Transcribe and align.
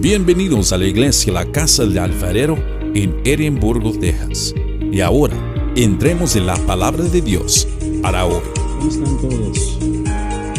Bienvenidos 0.00 0.72
a 0.72 0.78
la 0.78 0.84
iglesia 0.84 1.32
La 1.32 1.50
Casa 1.50 1.86
del 1.86 1.98
Alfarero 1.98 2.58
en 2.94 3.18
Edimburgo, 3.24 3.92
Texas. 3.98 4.54
Y 4.92 5.00
ahora, 5.00 5.34
entremos 5.74 6.36
en 6.36 6.46
la 6.46 6.54
palabra 6.66 7.02
de 7.04 7.22
Dios 7.22 7.66
para 8.02 8.26
hoy. 8.26 8.42
¿Cómo 8.54 8.90
están 8.90 9.18
todos? 9.18 9.78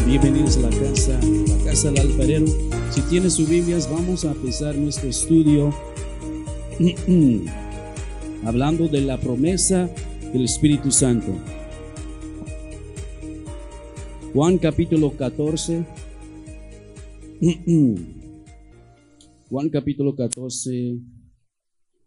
Bienvenidos 0.07 0.57
a 0.57 0.61
la 0.61 0.69
casa, 0.71 1.19
la 1.21 1.71
casa 1.71 1.91
del 1.91 1.99
alfarero. 1.99 2.47
Si 2.89 3.01
tienen 3.01 3.29
sus 3.29 3.47
Biblias, 3.47 3.87
vamos 3.89 4.25
a 4.25 4.31
empezar 4.31 4.75
nuestro 4.75 5.07
estudio 5.07 5.71
hablando 8.43 8.87
de 8.87 9.01
la 9.01 9.17
promesa 9.19 9.87
del 10.33 10.45
Espíritu 10.45 10.91
Santo. 10.91 11.31
Juan 14.33 14.57
capítulo 14.57 15.11
14. 15.11 15.85
Juan 19.49 19.69
capítulo 19.69 20.13
14. 20.13 20.99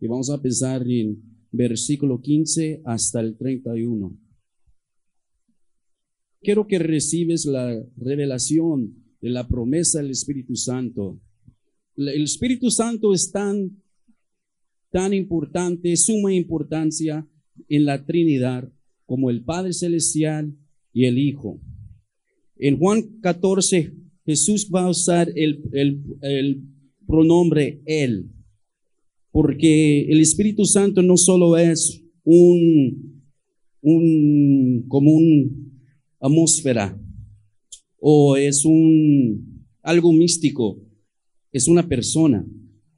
Y 0.01 0.07
vamos 0.07 0.29
a 0.29 0.43
pensar 0.43 0.87
en 0.87 1.23
versículo 1.51 2.21
15 2.21 2.83
hasta 2.85 3.21
el 3.21 3.35
31. 3.39 4.15
Quiero 6.43 6.67
que 6.67 6.79
recibes 6.79 7.47
la 7.47 7.83
revelación 7.97 8.95
de 9.23 9.31
la 9.31 9.49
promesa 9.49 10.03
del 10.03 10.11
Espíritu 10.11 10.55
Santo. 10.55 11.19
El 11.97 12.25
Espíritu 12.25 12.71
Santo 12.71 13.15
es 13.15 13.31
tan, 13.33 13.83
tan 14.91 15.15
importante, 15.15 15.97
suma 15.97 16.35
importancia 16.35 17.27
en 17.69 17.87
la 17.87 18.05
Trinidad 18.05 18.71
como 19.07 19.31
el 19.31 19.45
Padre 19.45 19.73
Celestial 19.73 20.55
y 20.93 21.07
el 21.07 21.17
Hijo. 21.17 21.59
En 22.57 22.79
Juan 22.79 23.19
14, 23.23 23.95
Jesús 24.27 24.71
va 24.73 24.83
a 24.83 24.91
usar 24.91 25.33
el, 25.35 25.63
el, 25.73 26.03
el 26.21 26.80
pronombre 27.11 27.83
Él, 27.85 28.31
porque 29.33 30.03
el 30.03 30.21
Espíritu 30.21 30.65
Santo 30.65 31.03
no 31.03 31.17
solo 31.17 31.57
es 31.57 32.03
un, 32.25 33.25
un 33.81 34.85
como 34.89 35.13
un 35.13 35.73
atmósfera 36.21 36.99
o 37.99 38.37
es 38.37 38.65
un 38.65 39.67
algo 39.83 40.13
místico, 40.13 40.79
es 41.53 41.69
una 41.69 41.87
persona, 41.87 42.47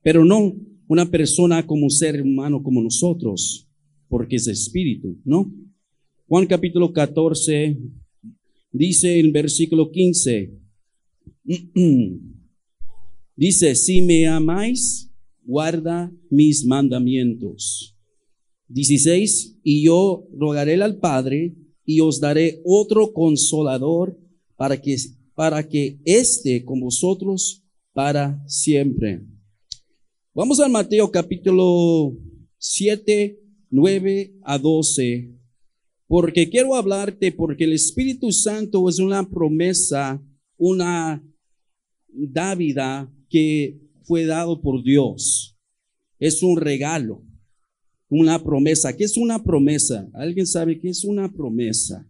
pero 0.02 0.24
no 0.24 0.54
una 0.88 1.10
persona 1.10 1.66
como 1.66 1.88
ser 1.88 2.20
humano 2.22 2.62
como 2.62 2.82
nosotros, 2.82 3.68
porque 4.08 4.36
es 4.36 4.46
espíritu, 4.46 5.18
¿no? 5.24 5.50
Juan 6.26 6.46
capítulo 6.46 6.92
14 6.92 7.78
dice 8.72 9.18
en 9.20 9.32
versículo 9.32 9.90
15, 9.90 10.52
dice, 13.36 13.74
si 13.74 14.02
me 14.02 14.26
amáis, 14.26 15.10
guarda 15.42 16.12
mis 16.30 16.64
mandamientos. 16.64 17.96
16, 18.68 19.60
y 19.62 19.84
yo 19.84 20.26
rogaré 20.32 20.82
al 20.82 20.98
Padre 20.98 21.54
y 21.84 22.00
os 22.00 22.20
daré 22.20 22.62
otro 22.64 23.12
consolador 23.12 24.18
para 24.56 24.80
que, 24.80 24.96
para 25.34 25.68
que 25.68 25.98
esté 26.04 26.64
con 26.64 26.80
vosotros 26.80 27.64
para 27.92 28.42
siempre. 28.46 29.22
Vamos 30.34 30.60
al 30.60 30.70
Mateo 30.70 31.10
capítulo 31.10 32.16
7, 32.56 33.38
9 33.70 34.38
a 34.42 34.58
12, 34.58 35.34
porque 36.06 36.48
quiero 36.48 36.74
hablarte, 36.74 37.32
porque 37.32 37.64
el 37.64 37.72
Espíritu 37.72 38.32
Santo 38.32 38.88
es 38.88 38.98
una 38.98 39.28
promesa, 39.28 40.22
una 40.56 41.22
dávida 42.08 43.12
que 43.32 43.80
fue 44.02 44.26
dado 44.26 44.60
por 44.60 44.84
Dios. 44.84 45.58
Es 46.18 46.42
un 46.42 46.58
regalo, 46.58 47.24
una 48.10 48.44
promesa. 48.44 48.94
¿Qué 48.94 49.04
es 49.04 49.16
una 49.16 49.42
promesa? 49.42 50.06
¿Alguien 50.12 50.46
sabe 50.46 50.78
qué 50.78 50.90
es 50.90 51.02
una 51.02 51.32
promesa? 51.32 52.06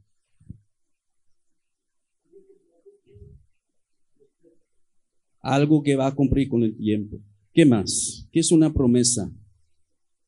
Algo 5.40 5.82
que 5.82 5.94
va 5.94 6.08
a 6.08 6.14
cumplir 6.14 6.48
con 6.48 6.64
el 6.64 6.76
tiempo. 6.76 7.20
¿Qué 7.52 7.64
más? 7.64 8.28
¿Qué 8.32 8.40
es 8.40 8.50
una 8.50 8.72
promesa? 8.72 9.30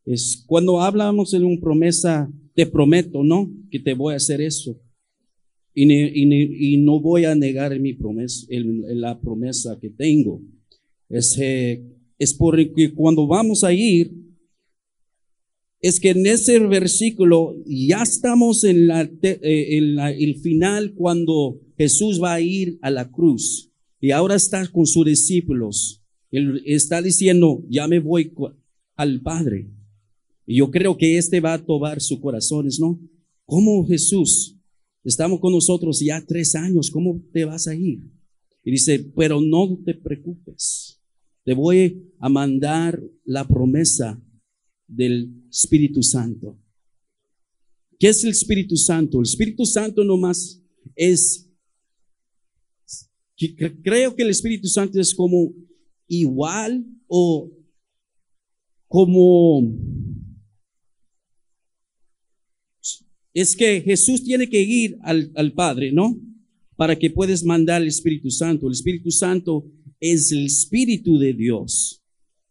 Es 0.05 0.45
cuando 0.47 0.81
hablamos 0.81 1.33
de 1.33 1.39
una 1.39 1.61
promesa, 1.61 2.33
te 2.55 2.67
prometo, 2.67 3.25
¿no? 3.25 3.51
Que 3.71 3.81
te 3.81 3.95
voy 3.95 4.15
a 4.15 4.19
hacer 4.19 4.41
eso. 4.41 4.81
Y, 5.75 6.77
no 6.77 7.01
voy 7.01 7.25
a 7.25 7.35
negar 7.35 7.79
mi 7.81 7.95
promesa, 7.95 8.47
la 8.49 9.21
promesa 9.21 9.77
que 9.81 9.91
tengo. 9.91 10.41
Es, 11.09 11.37
eh, 11.41 11.85
es 12.19 12.35
porque 12.35 12.93
cuando 12.95 13.27
vamos 13.27 13.65
a 13.65 13.73
ir, 13.73 14.13
es 15.81 16.01
que 16.01 16.11
en 16.11 16.27
ese 16.27 16.59
versículo 16.61 17.55
ya 17.67 18.03
estamos 18.03 18.65
en, 18.65 18.87
la, 18.87 19.03
eh, 19.03 19.77
en 19.77 19.97
la, 19.97 20.13
el 20.13 20.37
final 20.37 20.95
cuando 20.95 21.61
Jesús 21.77 22.23
va 22.23 22.35
a 22.35 22.41
ir 22.41 22.79
a 22.81 22.91
la 22.91 23.11
cruz 23.11 23.71
y 24.01 24.11
ahora 24.11 24.35
está 24.35 24.67
con 24.69 24.87
sus 24.87 25.05
discípulos. 25.05 26.03
Él 26.31 26.63
está 26.65 27.01
diciendo, 27.01 27.63
ya 27.69 27.87
me 27.87 28.01
voy 28.01 28.33
al 28.97 29.21
Padre. 29.21 29.71
Y 30.47 30.57
yo 30.57 30.71
creo 30.71 30.97
que 30.97 31.17
este 31.17 31.41
va 31.41 31.55
a 31.55 31.65
tomar 31.65 32.01
sus 32.01 32.19
corazones, 32.21 32.81
¿no? 32.81 33.01
¿Cómo 33.45 33.87
Jesús? 33.87 34.57
Estamos 35.05 35.39
con 35.39 35.53
nosotros 35.53 36.01
ya 36.01 36.25
tres 36.27 36.55
años, 36.55 36.91
¿cómo 36.91 37.23
te 37.33 37.45
vas 37.45 37.69
a 37.69 37.75
ir? 37.75 38.01
Y 38.65 38.71
dice, 38.71 39.11
pero 39.15 39.41
no 39.41 39.79
te 39.85 39.95
preocupes, 39.95 40.94
te 41.45 41.53
voy 41.53 42.11
a 42.19 42.29
mandar 42.29 43.01
la 43.25 43.47
promesa 43.47 44.21
del 44.89 45.31
Espíritu 45.51 46.03
Santo. 46.03 46.59
¿Qué 47.99 48.09
es 48.09 48.25
el 48.25 48.31
Espíritu 48.31 48.77
Santo? 48.77 49.19
El 49.19 49.25
Espíritu 49.25 49.67
Santo 49.67 50.03
nomás 50.05 50.63
es, 50.97 51.51
creo 53.83 54.17
que 54.17 54.23
el 54.23 54.31
Espíritu 54.31 54.69
Santo 54.69 54.99
es 54.99 55.15
como 55.15 55.53
igual 56.09 56.85
o 57.07 57.53
como, 58.89 59.63
es 63.35 63.55
que 63.55 63.81
Jesús 63.83 64.25
tiene 64.25 64.49
que 64.49 64.63
ir 64.63 64.97
al, 65.03 65.31
al 65.35 65.53
Padre, 65.53 65.93
¿no? 65.93 66.19
Para 66.77 66.99
que 66.99 67.11
puedas 67.11 67.45
mandar 67.45 67.83
el 67.83 67.89
Espíritu 67.89 68.31
Santo. 68.31 68.67
El 68.67 68.73
Espíritu 68.73 69.11
Santo 69.11 69.65
es 70.01 70.33
el 70.33 70.47
Espíritu 70.47 71.19
de 71.19 71.33
Dios, 71.33 72.03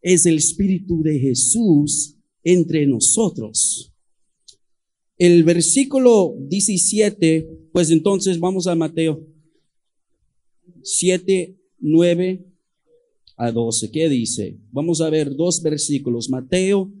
es 0.02 0.26
el 0.26 0.36
Espíritu 0.36 1.02
de 1.02 1.18
Jesús 1.18 2.16
entre 2.42 2.86
nosotros. 2.86 3.92
El 5.16 5.44
versículo 5.44 6.34
17, 6.38 7.48
pues 7.72 7.90
entonces 7.90 8.38
vamos 8.38 8.66
a 8.66 8.74
Mateo 8.74 9.26
7, 10.82 11.56
9 11.78 12.46
a 13.36 13.50
12. 13.50 13.90
¿Qué 13.90 14.08
dice? 14.08 14.58
Vamos 14.70 15.00
a 15.00 15.10
ver 15.10 15.34
dos 15.34 15.62
versículos, 15.62 16.28
Mateo 16.28 16.92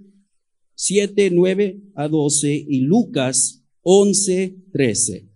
7, 0.74 1.30
9 1.30 1.80
a 1.94 2.08
12 2.08 2.66
y 2.68 2.80
Lucas 2.80 3.64
11, 3.82 4.56
13. 4.72 5.28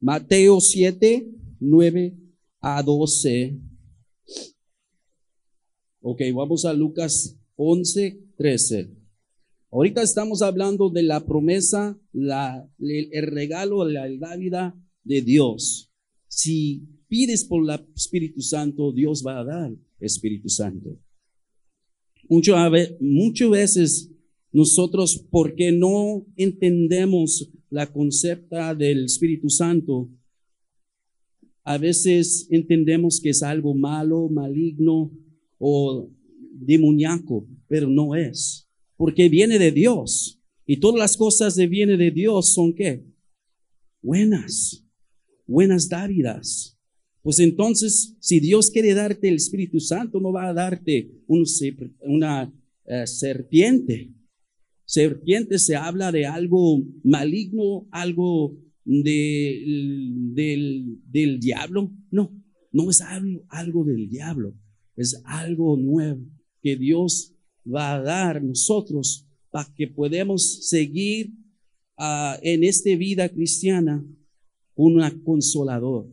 Mateo 0.00 0.60
7, 0.60 1.28
9 1.58 2.16
a 2.60 2.82
12. 2.82 3.58
Ok, 6.02 6.22
vamos 6.34 6.64
a 6.64 6.72
Lucas 6.72 7.38
11, 7.56 8.22
13. 8.38 8.90
Ahorita 9.70 10.00
estamos 10.00 10.40
hablando 10.40 10.88
de 10.88 11.02
la 11.02 11.26
promesa, 11.26 12.00
el 12.14 13.26
regalo, 13.26 13.86
la 13.86 14.36
vida 14.38 14.74
de 15.04 15.20
Dios. 15.20 15.92
Si 16.26 16.88
pides 17.06 17.44
por 17.44 17.70
el 17.70 17.86
Espíritu 17.94 18.40
Santo, 18.40 18.92
Dios 18.92 19.22
va 19.26 19.40
a 19.40 19.44
dar 19.44 19.76
Espíritu 20.00 20.48
Santo. 20.48 20.98
muchas 22.30 23.50
veces 23.50 24.10
nosotros, 24.52 25.22
porque 25.30 25.70
no 25.70 26.26
entendemos 26.34 27.50
la 27.68 27.92
concepta 27.92 28.74
del 28.74 29.04
Espíritu 29.04 29.50
Santo, 29.50 30.08
a 31.62 31.76
veces 31.76 32.48
entendemos 32.50 33.20
que 33.20 33.28
es 33.28 33.42
algo 33.42 33.74
malo, 33.74 34.30
maligno 34.30 35.12
o 35.60 36.10
demoníaco, 36.52 37.46
pero 37.68 37.88
no 37.88 38.16
es, 38.16 38.66
porque 38.96 39.28
viene 39.28 39.58
de 39.58 39.70
Dios. 39.70 40.40
Y 40.66 40.78
todas 40.78 40.98
las 40.98 41.16
cosas 41.16 41.54
que 41.54 41.66
vienen 41.66 41.98
de 41.98 42.10
Dios 42.10 42.54
son 42.54 42.72
qué? 42.74 43.04
Buenas, 44.02 44.84
buenas 45.46 45.88
dávidas. 45.88 46.78
Pues 47.22 47.38
entonces, 47.38 48.16
si 48.20 48.40
Dios 48.40 48.70
quiere 48.70 48.94
darte 48.94 49.28
el 49.28 49.34
Espíritu 49.34 49.78
Santo, 49.78 50.18
no 50.20 50.32
va 50.32 50.48
a 50.48 50.54
darte 50.54 51.10
un, 51.26 51.44
una 52.00 52.44
uh, 52.84 53.06
serpiente. 53.06 54.14
Serpiente 54.86 55.58
se 55.58 55.76
habla 55.76 56.10
de 56.10 56.24
algo 56.24 56.82
maligno, 57.04 57.86
algo 57.90 58.56
de, 58.84 59.62
del, 60.32 60.98
del 61.04 61.38
diablo. 61.38 61.92
No, 62.10 62.32
no 62.72 62.88
es 62.88 63.02
algo 63.02 63.84
del 63.84 64.08
diablo 64.08 64.54
Es 65.00 65.18
algo 65.24 65.78
nuevo 65.78 66.20
que 66.60 66.76
Dios 66.76 67.32
va 67.66 67.94
a 67.94 68.02
dar 68.02 68.42
nosotros 68.42 69.26
para 69.50 69.66
que 69.74 69.86
podamos 69.86 70.68
seguir 70.68 71.32
ah, 71.96 72.38
en 72.42 72.64
esta 72.64 72.94
vida 72.96 73.26
cristiana 73.30 74.04
una 74.74 75.10
consolador. 75.24 76.06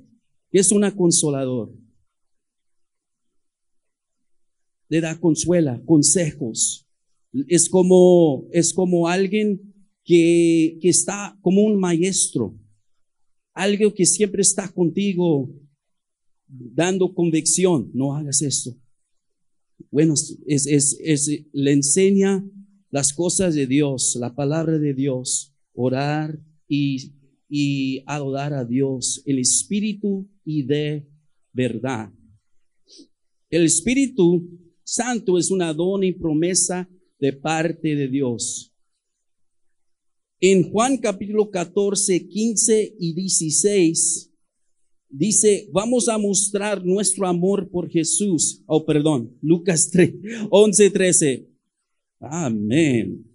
¿Qué 0.49 0.59
es 0.59 0.71
una 0.71 0.95
consolador? 0.95 1.75
Le 4.87 5.01
da 5.01 5.19
consuela, 5.19 5.83
consejos. 5.83 6.87
Es 7.49 7.67
como, 7.67 8.47
es 8.53 8.73
como 8.73 9.09
alguien 9.09 9.59
que, 10.05 10.79
que 10.81 10.87
está 10.87 11.37
como 11.41 11.61
un 11.61 11.77
maestro, 11.77 12.57
algo 13.53 13.93
que 13.93 14.05
siempre 14.05 14.43
está 14.43 14.71
contigo 14.71 15.53
dando 16.47 17.13
convicción. 17.13 17.91
No 17.93 18.15
hagas 18.15 18.41
esto. 18.41 18.75
Bueno, 19.91 20.13
es, 20.13 20.65
es, 20.65 20.97
es, 20.99 21.45
le 21.51 21.71
enseña 21.71 22.43
las 22.89 23.13
cosas 23.13 23.55
de 23.55 23.67
Dios, 23.67 24.17
la 24.19 24.33
palabra 24.33 24.79
de 24.79 24.93
Dios, 24.93 25.53
orar 25.73 26.39
y, 26.67 27.13
y 27.49 28.03
adorar 28.07 28.53
a 28.53 28.65
Dios, 28.65 29.21
el 29.25 29.39
Espíritu 29.39 30.29
y 30.43 30.63
de 30.63 31.07
verdad. 31.53 32.11
El 33.49 33.63
Espíritu 33.63 34.49
Santo 34.83 35.37
es 35.37 35.51
una 35.51 35.73
don 35.73 36.03
y 36.03 36.13
promesa 36.13 36.89
de 37.19 37.33
parte 37.33 37.95
de 37.95 38.07
Dios. 38.07 38.73
En 40.39 40.69
Juan 40.71 40.97
capítulo 40.97 41.49
14, 41.49 42.27
15 42.27 42.95
y 42.99 43.13
16 43.13 44.26
dice, 45.09 45.69
vamos 45.71 46.07
a 46.07 46.17
mostrar 46.17 46.83
nuestro 46.85 47.27
amor 47.27 47.69
por 47.69 47.89
Jesús. 47.89 48.63
Oh, 48.65 48.85
perdón, 48.85 49.35
Lucas 49.41 49.89
3, 49.91 50.13
11, 50.49 50.89
13. 50.89 51.47
Amén. 52.19 53.25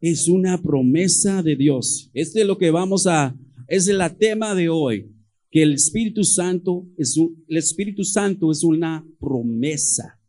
Es 0.00 0.28
una 0.28 0.60
promesa 0.60 1.42
de 1.42 1.56
Dios. 1.56 2.10
Este 2.14 2.42
es 2.42 2.46
lo 2.46 2.58
que 2.58 2.70
vamos 2.70 3.06
a, 3.06 3.36
es 3.68 3.88
el 3.88 4.00
tema 4.18 4.54
de 4.54 4.68
hoy, 4.68 5.10
que 5.50 5.62
el 5.62 5.74
Espíritu 5.74 6.24
Santo 6.24 6.86
es 6.96 7.16
un, 7.16 7.44
el 7.48 7.56
Espíritu 7.56 8.04
Santo 8.04 8.50
es 8.50 8.62
una 8.62 9.06
promesa. 9.18 10.20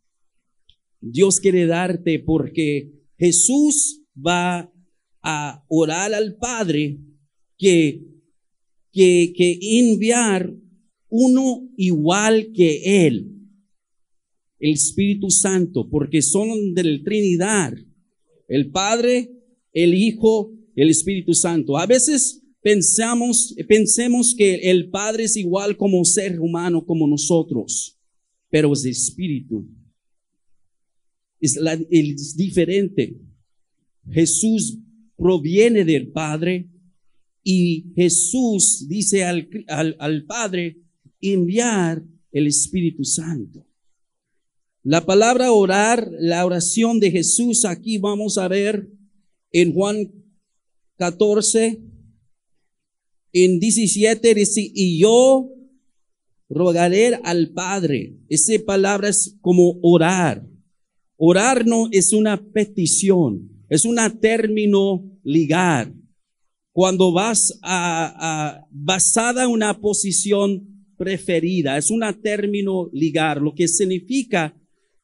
Dios 1.00 1.40
quiere 1.40 1.66
darte 1.66 2.18
porque 2.18 2.92
Jesús 3.18 4.02
va 4.16 4.72
a 5.22 5.64
orar 5.68 6.14
al 6.14 6.36
Padre 6.36 6.98
que, 7.58 8.02
que, 8.92 9.32
que 9.36 9.58
enviar 9.80 10.54
uno 11.08 11.68
igual 11.76 12.52
que 12.52 13.06
Él, 13.06 13.32
el 14.58 14.72
Espíritu 14.72 15.30
Santo, 15.30 15.88
porque 15.88 16.22
son 16.22 16.74
de 16.74 16.84
la 16.84 17.02
Trinidad, 17.02 17.74
el 18.48 18.70
Padre, 18.70 19.30
el 19.72 19.94
Hijo, 19.94 20.52
el 20.74 20.90
Espíritu 20.90 21.34
Santo. 21.34 21.76
A 21.76 21.86
veces 21.86 22.42
pensamos, 22.62 23.54
pensemos 23.68 24.34
que 24.36 24.70
el 24.70 24.90
Padre 24.90 25.24
es 25.24 25.36
igual 25.36 25.76
como 25.76 26.04
ser 26.04 26.40
humano 26.40 26.84
como 26.84 27.06
nosotros, 27.06 27.98
pero 28.50 28.72
es 28.72 28.84
Espíritu. 28.84 29.68
Es, 31.40 31.56
la, 31.56 31.76
diferente. 31.76 33.20
Jesús 34.10 34.78
proviene 35.16 35.84
del 35.84 36.08
Padre 36.12 36.70
y 37.42 37.92
Jesús 37.94 38.86
dice 38.88 39.24
al 39.24 40.24
Padre, 40.26 40.85
enviar 41.32 42.02
el 42.32 42.46
Espíritu 42.46 43.04
Santo. 43.04 43.66
La 44.82 45.04
palabra 45.04 45.50
orar, 45.50 46.08
la 46.20 46.46
oración 46.46 47.00
de 47.00 47.10
Jesús, 47.10 47.64
aquí 47.64 47.98
vamos 47.98 48.38
a 48.38 48.46
ver 48.46 48.88
en 49.50 49.74
Juan 49.74 50.12
14, 50.96 51.82
en 53.32 53.58
17, 53.58 54.34
dice, 54.34 54.70
y 54.72 55.00
yo 55.00 55.50
rogaré 56.48 57.16
al 57.24 57.50
Padre. 57.50 58.16
Esa 58.28 58.52
palabra 58.64 59.08
es 59.08 59.36
como 59.40 59.78
orar. 59.82 60.46
Orar 61.16 61.66
no 61.66 61.88
es 61.90 62.12
una 62.12 62.40
petición, 62.52 63.50
es 63.68 63.84
un 63.84 63.96
término 64.20 65.04
ligar. 65.24 65.92
Cuando 66.72 67.12
vas 67.12 67.58
a, 67.62 68.14
a 68.60 68.66
basada 68.70 69.44
en 69.44 69.50
una 69.50 69.80
posición 69.80 70.75
preferida, 70.96 71.76
es 71.76 71.90
un 71.90 72.02
término 72.22 72.90
ligar, 72.92 73.40
lo 73.40 73.54
que 73.54 73.68
significa 73.68 74.56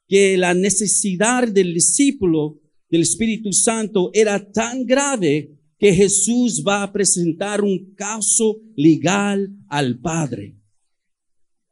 que 0.08 0.36
la 0.36 0.54
necesidad 0.54 1.48
del 1.48 1.74
discípulo 1.74 2.60
del 2.90 3.02
Espíritu 3.02 3.52
Santo 3.52 4.10
era 4.12 4.50
tan 4.52 4.84
grave 4.84 5.58
que 5.78 5.92
Jesús 5.92 6.62
va 6.66 6.82
a 6.82 6.92
presentar 6.92 7.62
un 7.62 7.94
caso 7.94 8.60
legal 8.76 9.50
al 9.68 9.98
Padre. 9.98 10.56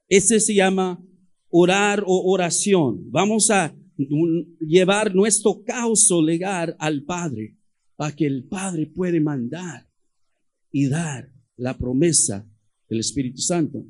Ese 0.08 0.40
se 0.40 0.54
llama 0.54 1.00
orar 1.50 2.02
o 2.06 2.32
oración. 2.32 3.10
Vamos 3.10 3.50
a 3.50 3.76
llevar 4.60 5.14
nuestro 5.14 5.62
caso 5.62 6.22
legal 6.22 6.74
al 6.78 7.04
Padre 7.04 7.56
para 7.96 8.16
que 8.16 8.26
el 8.26 8.44
Padre 8.44 8.86
puede 8.86 9.20
mandar 9.20 9.86
y 10.72 10.88
dar 10.88 11.30
la 11.56 11.76
promesa 11.76 12.48
del 12.88 13.00
Espíritu 13.00 13.42
Santo. 13.42 13.84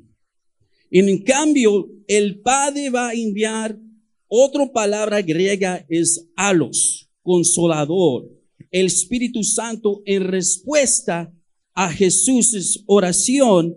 En 0.91 1.23
cambio, 1.23 1.89
el 2.05 2.41
Padre 2.41 2.89
va 2.89 3.09
a 3.09 3.13
enviar 3.13 3.79
otra 4.27 4.69
palabra 4.71 5.21
griega 5.21 5.85
es 5.89 6.27
alos, 6.35 7.09
consolador. 7.21 8.29
El 8.69 8.87
Espíritu 8.87 9.43
Santo 9.43 10.01
en 10.05 10.23
respuesta 10.23 11.33
a 11.73 11.91
Jesús' 11.91 12.83
oración 12.87 13.75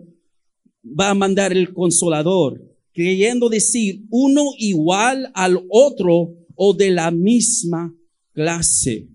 va 0.83 1.09
a 1.09 1.15
mandar 1.15 1.53
el 1.53 1.73
consolador, 1.73 2.61
creyendo 2.93 3.47
decir 3.49 4.03
uno 4.09 4.51
igual 4.57 5.31
al 5.33 5.65
otro 5.69 6.35
o 6.55 6.73
de 6.73 6.91
la 6.91 7.11
misma 7.11 7.95
clase. 8.33 9.07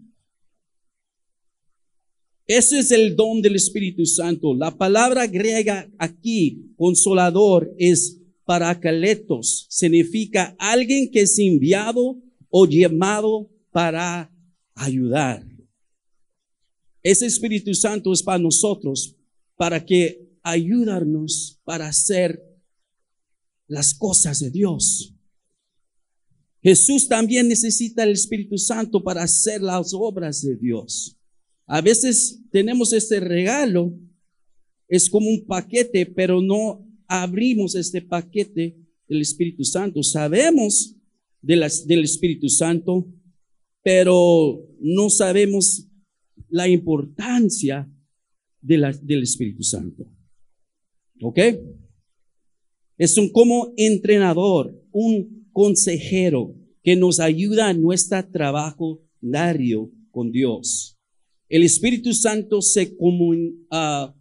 Ese 2.52 2.80
es 2.80 2.90
el 2.90 3.14
don 3.14 3.40
del 3.40 3.54
Espíritu 3.54 4.04
Santo. 4.04 4.52
La 4.54 4.76
palabra 4.76 5.24
griega 5.28 5.88
aquí, 5.98 6.74
consolador, 6.76 7.72
es 7.78 8.18
paracletos. 8.44 9.68
Significa 9.70 10.56
alguien 10.58 11.08
que 11.12 11.20
es 11.20 11.38
enviado 11.38 12.20
o 12.48 12.66
llamado 12.66 13.48
para 13.70 14.34
ayudar. 14.74 15.46
Ese 17.04 17.26
Espíritu 17.26 17.72
Santo 17.72 18.12
es 18.12 18.20
para 18.20 18.40
nosotros, 18.40 19.14
para 19.54 19.86
que 19.86 20.36
ayudarnos 20.42 21.60
para 21.62 21.86
hacer 21.86 22.42
las 23.68 23.94
cosas 23.94 24.40
de 24.40 24.50
Dios. 24.50 25.14
Jesús 26.60 27.06
también 27.06 27.46
necesita 27.46 28.02
el 28.02 28.10
Espíritu 28.10 28.58
Santo 28.58 29.04
para 29.04 29.22
hacer 29.22 29.62
las 29.62 29.94
obras 29.94 30.42
de 30.42 30.56
Dios. 30.56 31.16
A 31.72 31.80
veces 31.80 32.42
tenemos 32.50 32.92
este 32.92 33.20
regalo, 33.20 33.96
es 34.88 35.08
como 35.08 35.30
un 35.30 35.46
paquete, 35.46 36.04
pero 36.04 36.42
no 36.42 36.84
abrimos 37.06 37.76
este 37.76 38.02
paquete 38.02 38.76
del 39.06 39.20
Espíritu 39.20 39.62
Santo. 39.62 40.02
Sabemos 40.02 40.96
de 41.40 41.54
del 41.86 42.02
Espíritu 42.02 42.48
Santo, 42.48 43.06
pero 43.84 44.68
no 44.80 45.10
sabemos 45.10 45.86
la 46.48 46.66
importancia 46.66 47.88
de 48.60 48.76
la, 48.76 48.90
del 48.90 49.22
Espíritu 49.22 49.62
Santo. 49.62 50.12
¿Ok? 51.22 51.38
Es 52.98 53.16
un 53.16 53.30
como 53.30 53.72
entrenador, 53.76 54.76
un 54.90 55.48
consejero 55.52 56.52
que 56.82 56.96
nos 56.96 57.20
ayuda 57.20 57.70
en 57.70 57.80
nuestro 57.80 58.28
trabajo 58.28 59.04
diario 59.20 59.88
con 60.10 60.32
Dios. 60.32 60.96
El 61.50 61.64
Espíritu 61.64 62.14
Santo 62.14 62.62
se 62.62 62.96
comun, 62.96 63.66
uh, 63.72 64.14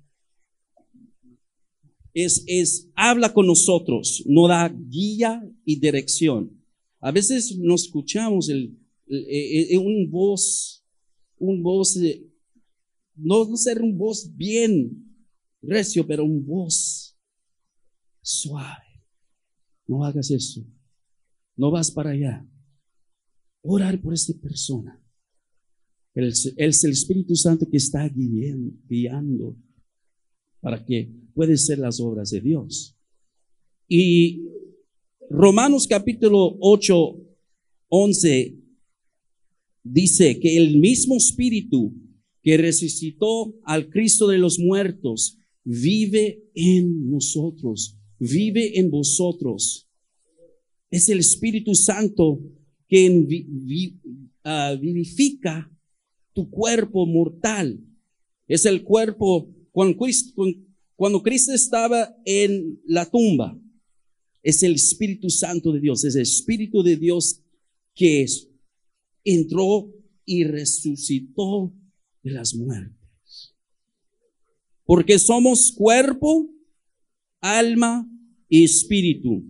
es, 2.12 2.44
es, 2.48 2.90
habla 2.96 3.32
con 3.32 3.46
nosotros, 3.46 4.24
no 4.26 4.48
da 4.48 4.68
guía 4.68 5.48
y 5.64 5.80
dirección. 5.80 6.60
A 7.00 7.12
veces 7.12 7.56
nos 7.60 7.84
escuchamos 7.84 8.50
el, 8.50 8.76
el, 9.08 9.78
un 9.78 10.10
voz, 10.10 10.84
un 11.38 11.62
voz, 11.62 11.96
no, 13.16 13.46
no 13.46 13.58
ser 13.58 13.84
un 13.84 13.96
voz 13.96 14.36
bien 14.36 15.16
recio, 15.62 16.08
pero 16.08 16.26
un 16.26 16.44
voz 16.44 17.16
suave. 18.24 19.04
No 19.86 20.04
hagas 20.04 20.32
eso. 20.32 20.66
No 21.56 21.70
vas 21.70 21.92
para 21.92 22.10
allá. 22.10 22.44
Orar 23.62 24.02
por 24.02 24.16
esta 24.16 24.34
persona. 24.34 24.99
Es 26.16 26.84
el 26.84 26.92
Espíritu 26.92 27.36
Santo 27.36 27.70
que 27.70 27.78
está 27.78 28.10
guiando 28.10 29.56
para 30.60 30.84
que 30.84 31.12
puedan 31.34 31.58
ser 31.58 31.80
las 31.80 32.00
obras 32.00 32.32
de 32.32 32.42
Dios. 32.42 32.96
Y 33.88 34.44
Romanos 35.30 35.88
capítulo 35.88 36.58
8, 36.60 36.96
11 37.90 38.60
dice 39.84 40.40
que 40.40 40.58
el 40.58 40.78
mismo 40.78 41.18
espíritu 41.18 41.94
que 42.42 42.58
resucitó 42.58 43.56
al 43.64 43.90
Cristo 43.90 44.28
de 44.28 44.38
los 44.38 44.60
muertos 44.60 45.38
vive 45.64 46.44
en 46.56 47.10
nosotros, 47.10 47.98
vive 48.18 48.80
en 48.80 48.90
vosotros. 48.90 49.88
Es 50.90 51.10
el 51.10 51.20
Espíritu 51.20 51.76
Santo 51.76 52.42
que 52.88 53.26
ah, 54.44 54.76
vivifica 54.82 55.72
tu 56.34 56.50
cuerpo 56.50 57.06
mortal. 57.06 57.80
Es 58.48 58.66
el 58.66 58.84
cuerpo, 58.84 59.50
cuando 59.72 59.98
Cristo, 59.98 60.44
cuando 60.96 61.22
Cristo 61.22 61.54
estaba 61.54 62.16
en 62.26 62.82
la 62.86 63.10
tumba, 63.10 63.58
es 64.42 64.64
el 64.64 64.76
Espíritu 64.76 65.30
Santo 65.30 65.72
de 65.72 65.80
Dios, 65.80 66.04
es 66.04 66.16
el 66.16 66.24
Espíritu 66.24 66.82
de 66.84 66.96
Dios 66.96 67.42
que 67.94 68.26
entró 69.24 69.94
y 70.26 70.44
resucitó 70.44 71.74
de 72.24 72.32
las 72.32 72.56
muertes. 72.56 73.56
Porque 74.86 75.20
somos 75.20 75.72
cuerpo, 75.72 76.50
alma 77.42 78.10
y 78.48 78.64
espíritu. 78.64 79.44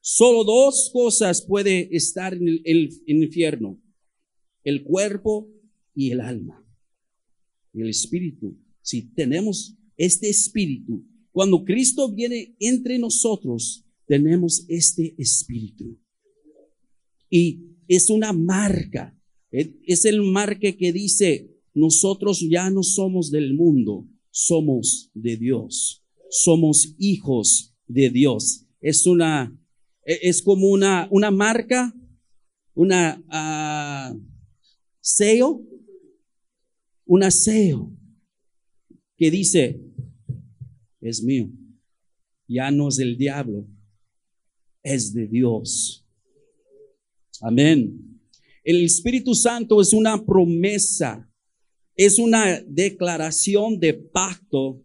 Solo 0.00 0.44
dos 0.44 0.90
cosas 0.92 1.42
puede 1.42 1.94
estar 1.94 2.34
en 2.34 2.48
el, 2.64 3.02
infierno. 3.06 3.80
El 4.64 4.84
cuerpo 4.84 5.48
y 5.94 6.10
el 6.10 6.20
alma. 6.20 6.64
El 7.72 7.88
espíritu. 7.88 8.58
Si 8.80 9.02
tenemos 9.02 9.76
este 9.96 10.28
espíritu, 10.28 11.04
cuando 11.30 11.64
Cristo 11.64 12.12
viene 12.12 12.54
entre 12.60 12.98
nosotros, 12.98 13.84
tenemos 14.06 14.64
este 14.68 15.14
espíritu. 15.18 15.98
Y 17.30 17.62
es 17.88 18.10
una 18.10 18.32
marca. 18.32 19.18
Es 19.50 20.04
el 20.04 20.22
marca 20.22 20.72
que 20.72 20.92
dice, 20.92 21.50
nosotros 21.74 22.46
ya 22.48 22.70
no 22.70 22.82
somos 22.82 23.30
del 23.30 23.54
mundo, 23.54 24.06
somos 24.30 25.10
de 25.14 25.36
Dios. 25.36 26.04
Somos 26.30 26.94
hijos 26.98 27.74
de 27.86 28.10
Dios. 28.10 28.66
Es 28.80 29.06
una, 29.06 29.58
es 30.04 30.42
como 30.42 30.68
una, 30.68 31.08
una 31.10 31.30
marca, 31.30 31.94
una 32.74 33.22
uh, 33.28 34.18
una 37.14 37.30
sello 37.30 37.90
que 39.16 39.30
dice, 39.30 39.80
es 41.00 41.22
mío. 41.22 41.50
Ya 42.48 42.70
no 42.70 42.88
es 42.88 42.96
del 42.96 43.16
diablo, 43.16 43.66
es 44.82 45.12
de 45.12 45.26
Dios. 45.26 46.06
Amén. 47.40 48.20
El 48.64 48.84
Espíritu 48.84 49.34
Santo 49.34 49.80
es 49.80 49.92
una 49.92 50.24
promesa 50.24 51.28
es 51.94 52.18
una 52.18 52.60
declaración 52.66 53.78
de 53.78 53.94
pacto 53.94 54.82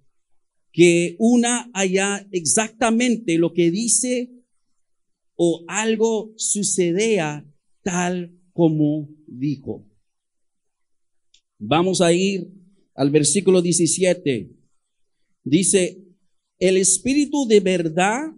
que 0.71 1.15
una 1.19 1.69
allá 1.73 2.27
exactamente 2.31 3.37
lo 3.37 3.53
que 3.53 3.71
dice 3.71 4.31
o 5.35 5.63
algo 5.67 6.33
sucedea 6.35 7.45
tal 7.81 8.37
como 8.51 9.09
dijo. 9.25 9.87
Vamos 11.59 12.01
a 12.01 12.13
ir 12.13 12.51
al 12.95 13.11
versículo 13.11 13.61
17. 13.61 14.51
Dice, 15.43 16.03
el 16.59 16.77
espíritu 16.77 17.47
de 17.47 17.59
verdad 17.59 18.31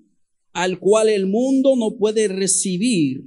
al 0.51 0.79
cual 0.79 1.09
el 1.09 1.27
mundo 1.27 1.75
no 1.75 1.97
puede 1.97 2.27
recibir 2.27 3.25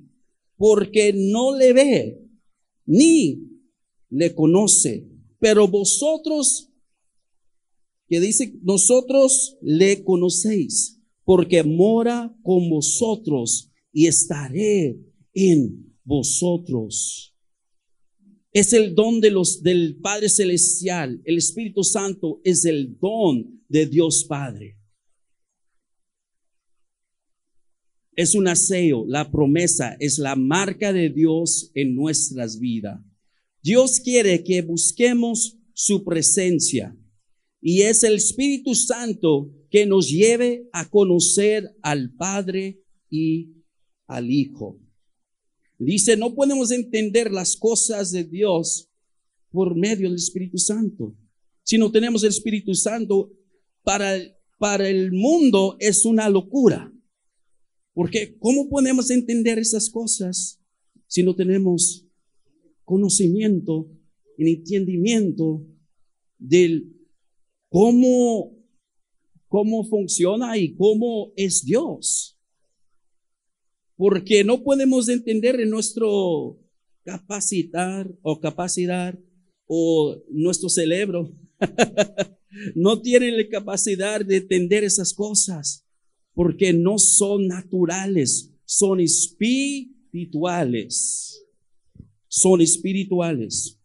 porque 0.57 1.13
no 1.15 1.57
le 1.57 1.73
ve 1.73 2.19
ni 2.85 3.49
le 4.11 4.35
conoce 4.35 5.13
pero 5.43 5.67
vosotros, 5.67 6.71
que 8.07 8.21
dice, 8.21 8.55
nosotros 8.63 9.59
le 9.61 10.05
conocéis, 10.05 11.03
porque 11.25 11.65
mora 11.65 12.33
con 12.45 12.71
vosotros 12.71 13.73
y 13.93 14.07
estaré 14.07 15.01
en 15.35 15.97
vosotros. 16.05 17.32
Es 18.53 18.73
el 18.73 18.95
don 18.95 19.21
de 19.21 19.31
los, 19.31 19.63
del 19.63 19.97
Padre 19.97 20.29
Celestial. 20.29 21.21
El 21.25 21.39
Espíritu 21.39 21.83
Santo 21.83 22.41
es 22.45 22.65
el 22.65 22.99
don 22.99 23.65
de 23.69 23.87
Dios 23.87 24.25
Padre. 24.25 24.79
Es 28.15 28.35
un 28.35 28.47
aseo, 28.47 29.07
la 29.07 29.31
promesa, 29.31 29.97
es 29.99 30.19
la 30.19 30.37
marca 30.37 30.93
de 30.93 31.09
Dios 31.09 31.71
en 31.75 31.95
nuestras 31.95 32.59
vidas. 32.59 33.01
Dios 33.63 34.01
quiere 34.01 34.45
que 34.45 34.61
busquemos 34.61 35.57
su 35.73 36.05
presencia 36.05 36.95
y 37.61 37.83
es 37.83 38.03
el 38.03 38.15
Espíritu 38.15 38.75
Santo 38.75 39.51
que 39.71 39.87
nos 39.87 40.11
lleve 40.11 40.69
a 40.73 40.91
conocer 40.91 41.75
al 41.81 42.13
Padre 42.15 42.83
y 43.09 43.55
al 44.07 44.31
Hijo. 44.31 44.79
Dice, 45.85 46.17
no 46.17 46.35
podemos 46.35 46.71
entender 46.71 47.31
las 47.31 47.57
cosas 47.57 48.13
de 48.13 48.25
Dios 48.25 48.89
por 49.51 49.77
medio 49.77 50.09
del 50.09 50.17
Espíritu 50.17 50.59
Santo. 50.59 51.17
Si 51.63 51.79
no 51.79 51.91
tenemos 51.91 52.23
el 52.23 52.31
Espíritu 52.31 52.75
Santo, 52.75 53.33
para, 53.83 54.17
para 54.59 54.89
el 54.89 55.13
mundo 55.13 55.77
es 55.81 56.05
una 56.05 56.29
locura. 56.29 56.93
Porque 57.95 58.37
¿cómo 58.39 58.69
podemos 58.69 59.11
entender 59.11 59.59
esas 59.59 59.91
cosas 59.91 60.61
si 61.07 61.23
no 61.23 61.35
tenemos 61.35 62.07
conocimiento, 62.85 63.91
en 64.39 64.49
entendimiento 64.49 65.67
del 66.39 66.97
cómo, 67.69 68.53
cómo 69.49 69.85
funciona 69.85 70.57
y 70.57 70.75
cómo 70.75 71.33
es 71.37 71.65
Dios. 71.65 72.39
Porque 74.03 74.43
no 74.43 74.65
podemos 74.65 75.09
entender 75.09 75.61
en 75.61 75.71
nuestro 75.71 76.59
capacitar 77.05 78.11
o 78.23 78.41
capacidad 78.41 79.17
o 79.67 80.21
nuestro 80.29 80.69
cerebro. 80.69 81.33
no 82.75 83.01
tiene 83.01 83.31
la 83.31 83.49
capacidad 83.49 84.25
de 84.25 84.39
entender 84.39 84.83
esas 84.83 85.15
cosas 85.15 85.87
porque 86.35 86.73
no 86.73 86.99
son 86.99 87.47
naturales, 87.47 88.51
son 88.65 88.99
espirituales 88.99 89.83
son 92.33 92.63
espirituales. 92.63 93.79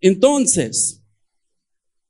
Entonces, 0.00 1.02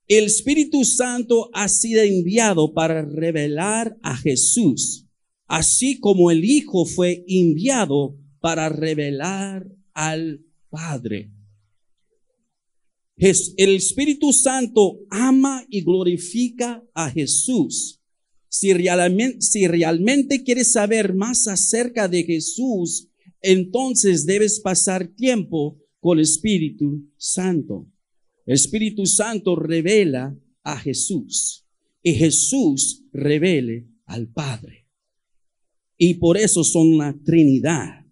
el 0.07 0.27
Espíritu 0.27 0.85
Santo 0.85 1.51
ha 1.53 1.69
sido 1.69 2.03
enviado 2.03 2.73
para 2.73 3.03
revelar 3.03 3.99
a 4.03 4.17
Jesús, 4.17 5.09
así 5.51 5.99
como 5.99 6.31
el 6.31 6.45
Hijo 6.45 6.87
fue 6.87 7.25
enviado 7.27 8.17
para 8.39 8.69
revelar 8.69 9.67
al 9.93 10.45
Padre. 10.71 11.33
El 13.17 13.75
Espíritu 13.75 14.33
Santo 14.33 15.01
ama 15.11 15.67
y 15.69 15.83
glorifica 15.83 16.85
a 16.95 17.11
Jesús. 17.11 18.01
Si 18.49 18.73
realmente, 18.73 20.45
quieres 20.45 20.71
saber 20.71 21.15
más 21.15 21.49
acerca 21.49 22.07
de 22.07 22.23
Jesús, 22.23 23.09
entonces 23.43 24.27
debes 24.27 24.61
pasar 24.61 25.09
tiempo 25.09 25.81
con 25.99 26.19
el 26.19 26.23
Espíritu 26.23 27.11
Santo. 27.17 27.89
El 28.47 28.55
Espíritu 28.55 29.05
Santo 29.05 29.57
revela 29.57 30.39
a 30.63 30.79
Jesús 30.79 31.67
y 32.05 32.15
Jesús 32.15 33.03
revele 33.13 33.89
al 34.07 34.29
Padre. 34.29 34.80
Y 36.03 36.15
por 36.15 36.39
eso 36.39 36.65
son 36.65 36.95
una 36.95 37.15
Trinidad. 37.25 38.07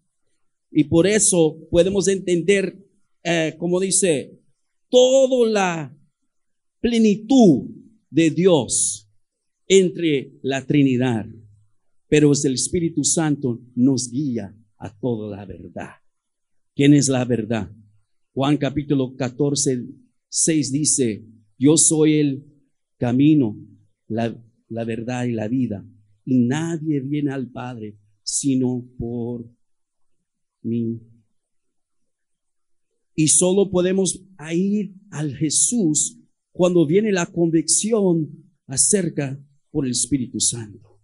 Y 0.70 0.84
por 0.84 1.06
eso 1.06 1.56
podemos 1.70 2.06
entender, 2.06 2.78
eh, 3.24 3.54
como 3.56 3.80
dice, 3.80 4.38
toda 4.90 5.48
la 5.48 5.98
plenitud 6.82 7.70
de 8.10 8.30
Dios 8.30 9.08
entre 9.66 10.34
la 10.42 10.66
Trinidad. 10.66 11.24
Pero 12.08 12.32
es 12.32 12.44
el 12.44 12.54
Espíritu 12.54 13.04
Santo 13.04 13.58
nos 13.74 14.10
guía 14.10 14.54
a 14.76 14.94
toda 14.94 15.34
la 15.34 15.46
verdad. 15.46 15.92
¿Quién 16.74 16.92
es 16.92 17.08
la 17.08 17.24
verdad? 17.24 17.72
Juan 18.34 18.58
capítulo 18.58 19.16
14, 19.16 19.86
6 20.28 20.72
dice, 20.72 21.24
yo 21.58 21.78
soy 21.78 22.18
el 22.18 22.44
camino, 22.98 23.56
la, 24.08 24.38
la 24.68 24.84
verdad 24.84 25.24
y 25.24 25.32
la 25.32 25.48
vida. 25.48 25.86
Y 26.30 26.40
nadie 26.40 27.00
viene 27.00 27.32
al 27.32 27.50
Padre 27.50 27.96
sino 28.22 28.86
por 28.98 29.50
mí. 30.60 31.00
Y 33.14 33.28
solo 33.28 33.70
podemos 33.70 34.22
ir 34.54 34.92
al 35.08 35.34
Jesús 35.34 36.18
cuando 36.52 36.86
viene 36.86 37.12
la 37.12 37.24
convicción 37.24 38.52
acerca 38.66 39.42
por 39.70 39.86
el 39.86 39.92
Espíritu 39.92 40.38
Santo. 40.38 41.00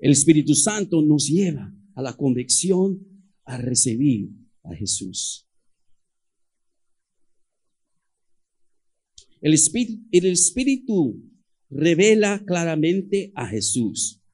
El 0.00 0.10
Espíritu 0.10 0.56
Santo 0.56 1.00
nos 1.00 1.28
lleva 1.28 1.72
a 1.94 2.02
la 2.02 2.16
convicción 2.16 3.06
a 3.44 3.58
recibir 3.58 4.30
a 4.64 4.74
Jesús. 4.74 5.46
El 9.40 9.54
Espíritu, 9.54 10.02
el 10.10 10.26
Espíritu 10.26 11.22
revela 11.70 12.44
claramente 12.44 13.30
a 13.36 13.46
Jesús. 13.46 14.24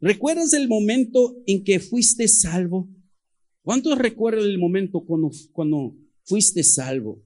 ¿Recuerdas 0.00 0.52
el 0.52 0.68
momento 0.68 1.42
en 1.46 1.64
que 1.64 1.80
fuiste 1.80 2.28
salvo? 2.28 2.88
¿Cuántos 3.62 3.98
recuerdan 3.98 4.44
el 4.44 4.58
momento 4.58 5.04
cuando, 5.04 5.30
cuando 5.52 5.96
fuiste 6.22 6.62
salvo? 6.62 7.24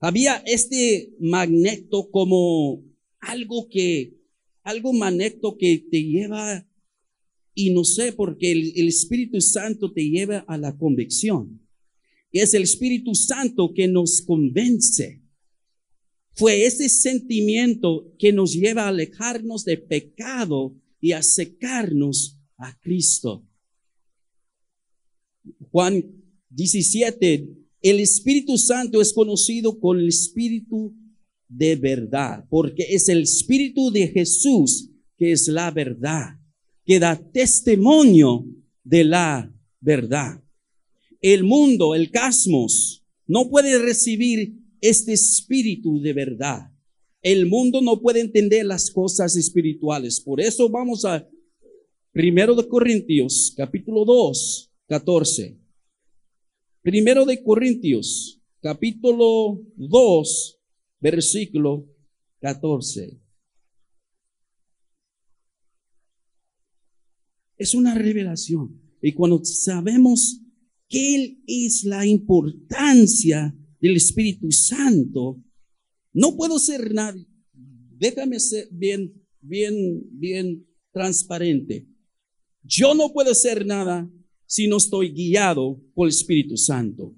Había 0.00 0.36
este 0.46 1.14
magneto 1.20 2.10
como 2.10 2.82
algo 3.20 3.68
que, 3.68 4.16
algo 4.62 4.92
magneto 4.92 5.56
que 5.58 5.86
te 5.90 6.02
lleva, 6.02 6.66
y 7.54 7.70
no 7.70 7.84
sé, 7.84 8.12
porque 8.12 8.50
el, 8.50 8.72
el 8.76 8.88
Espíritu 8.88 9.40
Santo 9.40 9.92
te 9.92 10.08
lleva 10.08 10.38
a 10.48 10.56
la 10.56 10.76
convicción. 10.76 11.60
Es 12.32 12.54
el 12.54 12.62
Espíritu 12.62 13.14
Santo 13.14 13.72
que 13.74 13.86
nos 13.86 14.22
convence. 14.22 15.22
Fue 16.32 16.64
ese 16.64 16.88
sentimiento 16.88 18.12
que 18.18 18.32
nos 18.32 18.54
lleva 18.54 18.84
a 18.84 18.88
alejarnos 18.88 19.64
de 19.64 19.76
pecado 19.76 20.74
y 21.04 21.12
acercarnos 21.12 22.40
a 22.56 22.74
Cristo. 22.80 23.46
Juan 25.70 26.02
17, 26.48 27.46
el 27.82 28.00
Espíritu 28.00 28.56
Santo 28.56 29.02
es 29.02 29.12
conocido 29.12 29.78
con 29.78 29.98
el 30.00 30.08
Espíritu 30.08 30.96
de 31.46 31.76
verdad, 31.76 32.46
porque 32.48 32.86
es 32.88 33.10
el 33.10 33.24
Espíritu 33.24 33.90
de 33.90 34.08
Jesús 34.08 34.88
que 35.18 35.32
es 35.32 35.46
la 35.48 35.70
verdad, 35.70 36.40
que 36.86 36.98
da 36.98 37.16
testimonio 37.16 38.46
de 38.82 39.04
la 39.04 39.54
verdad. 39.80 40.42
El 41.20 41.44
mundo, 41.44 41.94
el 41.94 42.10
cosmos, 42.10 43.04
no 43.26 43.50
puede 43.50 43.78
recibir 43.78 44.54
este 44.80 45.12
espíritu 45.12 46.00
de 46.00 46.14
verdad. 46.14 46.73
El 47.24 47.46
mundo 47.46 47.80
no 47.80 48.02
puede 48.02 48.20
entender 48.20 48.66
las 48.66 48.90
cosas 48.90 49.34
espirituales. 49.34 50.20
Por 50.20 50.42
eso 50.42 50.68
vamos 50.68 51.06
a 51.06 51.26
Primero 52.12 52.54
de 52.54 52.68
Corintios, 52.68 53.54
capítulo 53.56 54.04
2, 54.04 54.70
14. 54.86 55.58
Primero 56.82 57.24
de 57.24 57.42
Corintios, 57.42 58.42
capítulo 58.60 59.58
2, 59.74 60.60
versículo 61.00 61.88
14. 62.40 63.18
Es 67.56 67.74
una 67.74 67.94
revelación. 67.94 68.82
Y 69.00 69.14
cuando 69.14 69.42
sabemos 69.42 70.42
qué 70.90 71.38
es 71.46 71.84
la 71.84 72.04
importancia 72.04 73.56
del 73.80 73.96
Espíritu 73.96 74.52
Santo, 74.52 75.42
no 76.14 76.36
puedo 76.36 76.58
ser 76.58 76.94
nadie. 76.94 77.26
Déjame 77.98 78.40
ser 78.40 78.68
bien, 78.70 79.12
bien, 79.40 80.02
bien 80.12 80.66
transparente. 80.92 81.86
Yo 82.62 82.94
no 82.94 83.12
puedo 83.12 83.34
ser 83.34 83.66
nada 83.66 84.08
si 84.46 84.66
no 84.68 84.78
estoy 84.78 85.10
guiado 85.10 85.82
por 85.94 86.06
el 86.06 86.14
Espíritu 86.14 86.56
Santo. 86.56 87.14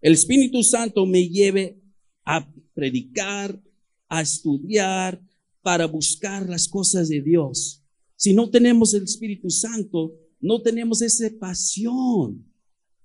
El 0.00 0.14
Espíritu 0.14 0.62
Santo 0.62 1.04
me 1.04 1.28
lleve 1.28 1.78
a 2.24 2.50
predicar, 2.72 3.60
a 4.08 4.22
estudiar, 4.22 5.20
para 5.62 5.86
buscar 5.86 6.48
las 6.48 6.68
cosas 6.68 7.08
de 7.08 7.20
Dios. 7.20 7.84
Si 8.16 8.32
no 8.32 8.48
tenemos 8.48 8.94
el 8.94 9.04
Espíritu 9.04 9.50
Santo, 9.50 10.14
no 10.40 10.62
tenemos 10.62 11.02
esa 11.02 11.28
pasión 11.38 12.46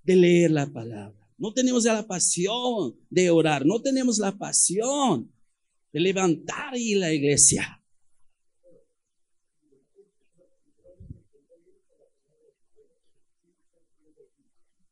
de 0.03 0.15
leer 0.15 0.51
la 0.51 0.71
palabra. 0.71 1.24
No 1.38 1.54
tenemos 1.54 1.84
la 1.84 2.08
pasión 2.08 2.95
de 3.10 3.30
orar, 3.30 3.65
no 3.65 3.82
tenemos 3.82 4.17
la 4.19 4.38
pasión 4.38 5.32
de 5.91 6.00
levantar 6.00 6.78
y 6.78 6.95
la 6.95 7.13
iglesia. 7.13 7.82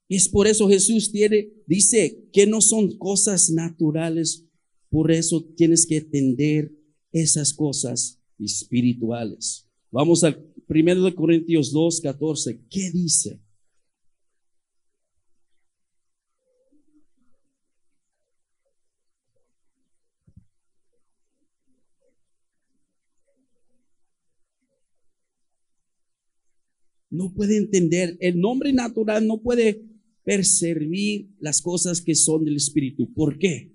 Es 0.10 0.29
por 0.29 0.47
eso 0.47 0.67
Jesús 0.67 1.12
tiene, 1.12 1.49
dice 1.65 2.27
que 2.32 2.45
no 2.45 2.62
son 2.62 2.97
cosas 2.97 3.49
naturales, 3.49 4.45
por 4.89 5.12
eso 5.12 5.43
tienes 5.56 5.88
que 5.88 5.97
entender 5.97 6.71
esas 7.12 7.53
cosas 7.53 8.21
espirituales. 8.38 9.67
Vamos 9.89 10.23
al 10.23 10.43
primero 10.67 11.03
de 11.03 11.15
Corintios 11.15 11.71
2, 11.71 12.01
14. 12.01 12.62
¿Qué 12.69 12.91
dice? 12.91 13.42
No 27.13 27.32
puede 27.32 27.58
entender, 27.58 28.17
el 28.19 28.39
nombre 28.39 28.73
natural 28.73 29.28
no 29.28 29.39
puede 29.39 29.86
percibir 30.23 31.30
las 31.39 31.62
cosas 31.62 32.02
que 32.02 32.15
son 32.15 32.43
del 32.43 32.56
Espíritu. 32.56 33.13
¿Por 33.13 33.38
qué? 33.38 33.71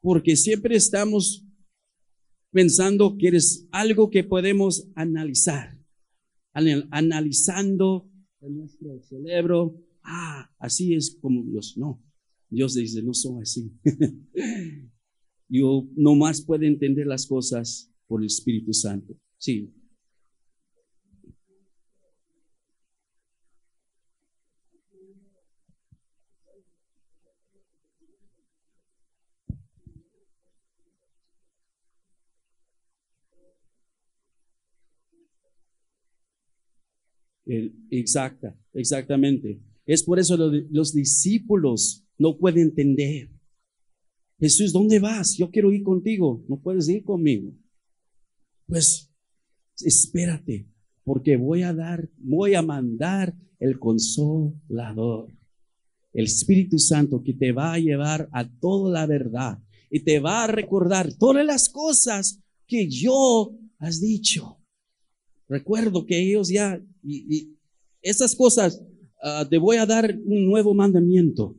Porque 0.00 0.34
siempre 0.34 0.74
estamos 0.74 1.46
pensando 2.50 3.16
que 3.16 3.28
es 3.28 3.68
algo 3.70 4.10
que 4.10 4.24
podemos 4.24 4.88
analizar, 4.96 5.78
analizando 6.52 8.10
en 8.40 8.58
nuestro 8.58 9.00
cerebro. 9.02 9.80
Ah, 10.02 10.50
así 10.58 10.92
es 10.92 11.16
como 11.20 11.44
Dios. 11.44 11.74
No, 11.76 12.02
Dios 12.50 12.74
dice, 12.74 13.00
no 13.00 13.14
son 13.14 13.42
así. 13.42 13.72
Yo 15.48 15.88
no 15.94 16.16
más 16.16 16.42
puedo 16.42 16.64
entender 16.64 17.06
las 17.06 17.26
cosas 17.26 17.92
por 18.08 18.22
el 18.22 18.26
Espíritu 18.26 18.72
Santo. 18.72 19.14
Sí, 19.36 19.72
exacta, 37.90 38.56
exactamente. 38.74 39.60
Es 39.86 40.02
por 40.02 40.18
eso 40.18 40.36
los, 40.36 40.52
los 40.70 40.94
discípulos 40.94 42.04
no 42.18 42.36
pueden 42.36 42.68
entender. 42.68 43.30
Jesús, 44.38 44.72
¿dónde 44.72 45.00
vas? 45.00 45.36
Yo 45.36 45.50
quiero 45.50 45.72
ir 45.72 45.82
contigo. 45.82 46.44
No 46.48 46.60
puedes 46.60 46.88
ir 46.88 47.02
conmigo. 47.04 47.52
Pues 48.66 49.10
espérate, 49.80 50.68
porque 51.04 51.36
voy 51.36 51.62
a 51.62 51.72
dar, 51.72 52.08
voy 52.18 52.54
a 52.54 52.62
mandar 52.62 53.34
el 53.58 53.78
consolador, 53.78 55.32
el 56.12 56.26
Espíritu 56.26 56.78
Santo 56.78 57.22
que 57.22 57.32
te 57.32 57.52
va 57.52 57.72
a 57.72 57.78
llevar 57.78 58.28
a 58.32 58.48
toda 58.48 58.92
la 58.92 59.06
verdad 59.06 59.58
y 59.90 60.00
te 60.00 60.20
va 60.20 60.44
a 60.44 60.48
recordar 60.48 61.12
todas 61.14 61.44
las 61.44 61.68
cosas 61.68 62.40
que 62.66 62.88
yo 62.88 63.56
has 63.78 64.00
dicho. 64.00 64.58
Recuerdo 65.48 66.04
que 66.04 66.20
ellos 66.20 66.50
ya, 66.50 66.80
y, 67.08 67.54
esas 68.02 68.34
cosas, 68.36 68.82
ah, 69.22 69.46
te 69.48 69.58
voy 69.58 69.76
a 69.76 69.86
dar 69.86 70.16
un 70.24 70.46
nuevo 70.46 70.72
mandamiento, 70.74 71.56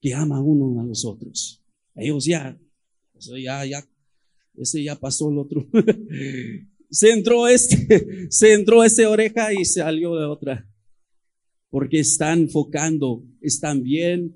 que 0.00 0.14
ama 0.14 0.40
uno 0.40 0.80
a 0.80 0.84
los 0.84 1.04
otros. 1.04 1.62
Ellos 1.94 2.24
ya, 2.24 2.58
eso 3.16 3.36
ya, 3.36 3.64
ya, 3.64 3.84
ese 4.56 4.82
ya 4.82 4.96
pasó 4.96 5.30
el 5.30 5.38
otro. 5.38 5.66
se 6.90 7.10
entró 7.10 7.48
este, 7.48 8.26
se 8.30 8.52
entró 8.52 8.84
ese 8.84 9.06
oreja 9.06 9.52
y 9.52 9.64
salió 9.64 10.16
de 10.16 10.24
otra. 10.26 10.68
Porque 11.70 12.00
están 12.00 12.40
enfocando, 12.42 13.24
están 13.40 13.82
bien, 13.82 14.34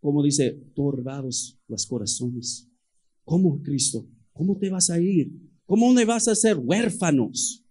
como 0.00 0.22
dice, 0.22 0.50
turbados 0.74 1.58
los 1.66 1.86
corazones. 1.86 2.68
¿Cómo, 3.24 3.62
Cristo? 3.62 4.06
¿Cómo 4.32 4.58
te 4.58 4.70
vas 4.70 4.90
a 4.90 5.00
ir? 5.00 5.32
¿Cómo 5.64 5.92
me 5.92 6.04
vas 6.04 6.28
a 6.28 6.34
ser 6.34 6.56
huérfanos? 6.56 7.64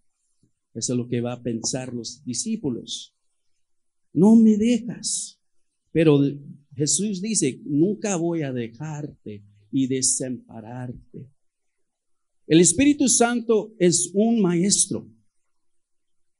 Eso 0.79 0.93
es 0.93 0.97
lo 0.97 1.07
que 1.09 1.19
va 1.19 1.33
a 1.33 1.43
pensar 1.43 1.93
los 1.93 2.23
discípulos. 2.23 3.13
No 4.13 4.37
me 4.37 4.55
dejas. 4.55 5.37
Pero 5.91 6.19
Jesús 6.73 7.21
dice, 7.21 7.59
nunca 7.65 8.15
voy 8.15 8.43
a 8.43 8.53
dejarte 8.53 9.43
y 9.71 9.87
desampararte. 9.87 11.27
El 12.47 12.61
Espíritu 12.61 13.09
Santo 13.09 13.73
es 13.77 14.09
un 14.13 14.41
maestro. 14.41 15.05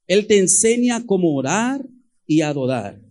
Él 0.08 0.26
te 0.26 0.40
enseña 0.40 1.06
cómo 1.06 1.36
orar 1.36 1.86
y 2.26 2.40
adorar. 2.40 3.02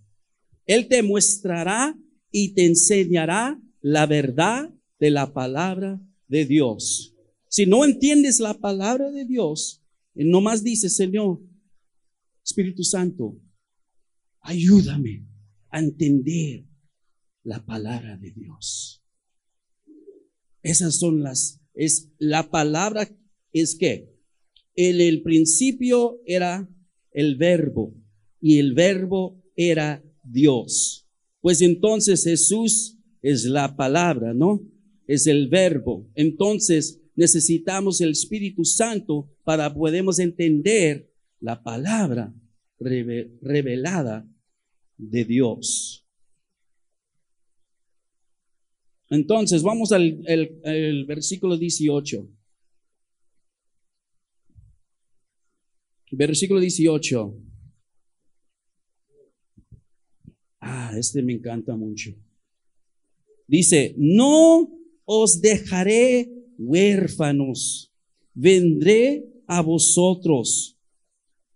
Él 0.64 0.88
te 0.88 1.02
mostrará 1.02 1.94
y 2.30 2.54
te 2.54 2.64
enseñará 2.64 3.60
la 3.82 4.06
verdad 4.06 4.70
de 4.98 5.10
la 5.10 5.34
palabra 5.34 6.00
de 6.26 6.46
Dios. 6.46 7.14
Si 7.48 7.66
no 7.66 7.84
entiendes 7.84 8.40
la 8.40 8.54
palabra 8.54 9.10
de 9.10 9.26
Dios, 9.26 9.82
nomás 10.24 10.64
dice, 10.64 10.88
Señor, 10.88 11.40
Espíritu 12.44 12.82
Santo, 12.82 13.40
ayúdame 14.40 15.26
a 15.70 15.80
entender 15.80 16.64
la 17.44 17.64
palabra 17.64 18.16
de 18.16 18.32
Dios. 18.32 19.04
Esas 20.62 20.98
son 20.98 21.22
las, 21.22 21.60
es 21.74 22.10
la 22.18 22.50
palabra, 22.50 23.08
es 23.52 23.74
que 23.74 24.14
en 24.74 25.00
el 25.00 25.22
principio 25.22 26.20
era 26.26 26.68
el 27.12 27.36
verbo 27.36 27.94
y 28.40 28.58
el 28.58 28.74
verbo 28.74 29.42
era 29.56 30.04
Dios. 30.22 31.06
Pues 31.40 31.62
entonces 31.62 32.24
Jesús 32.24 32.98
es 33.22 33.44
la 33.44 33.76
palabra, 33.76 34.34
¿no? 34.34 34.62
Es 35.06 35.26
el 35.26 35.48
verbo. 35.48 36.10
Entonces 36.14 37.00
necesitamos 37.14 38.00
el 38.00 38.10
Espíritu 38.10 38.64
Santo 38.64 39.30
para 39.48 39.72
podemos 39.72 40.18
entender 40.18 41.10
la 41.40 41.62
palabra 41.62 42.34
revelada 42.78 44.28
de 44.98 45.24
Dios. 45.24 46.06
Entonces, 49.08 49.62
vamos 49.62 49.90
al 49.92 50.22
versículo 51.06 51.56
18. 51.56 52.28
Versículo 56.10 56.60
18. 56.60 57.42
Ah, 60.60 60.92
este 60.94 61.22
me 61.22 61.32
encanta 61.32 61.74
mucho. 61.74 62.10
Dice, 63.46 63.94
no 63.96 64.78
os 65.06 65.40
dejaré 65.40 66.30
huérfanos, 66.58 67.94
vendré 68.34 69.24
a 69.48 69.62
vosotros. 69.62 70.78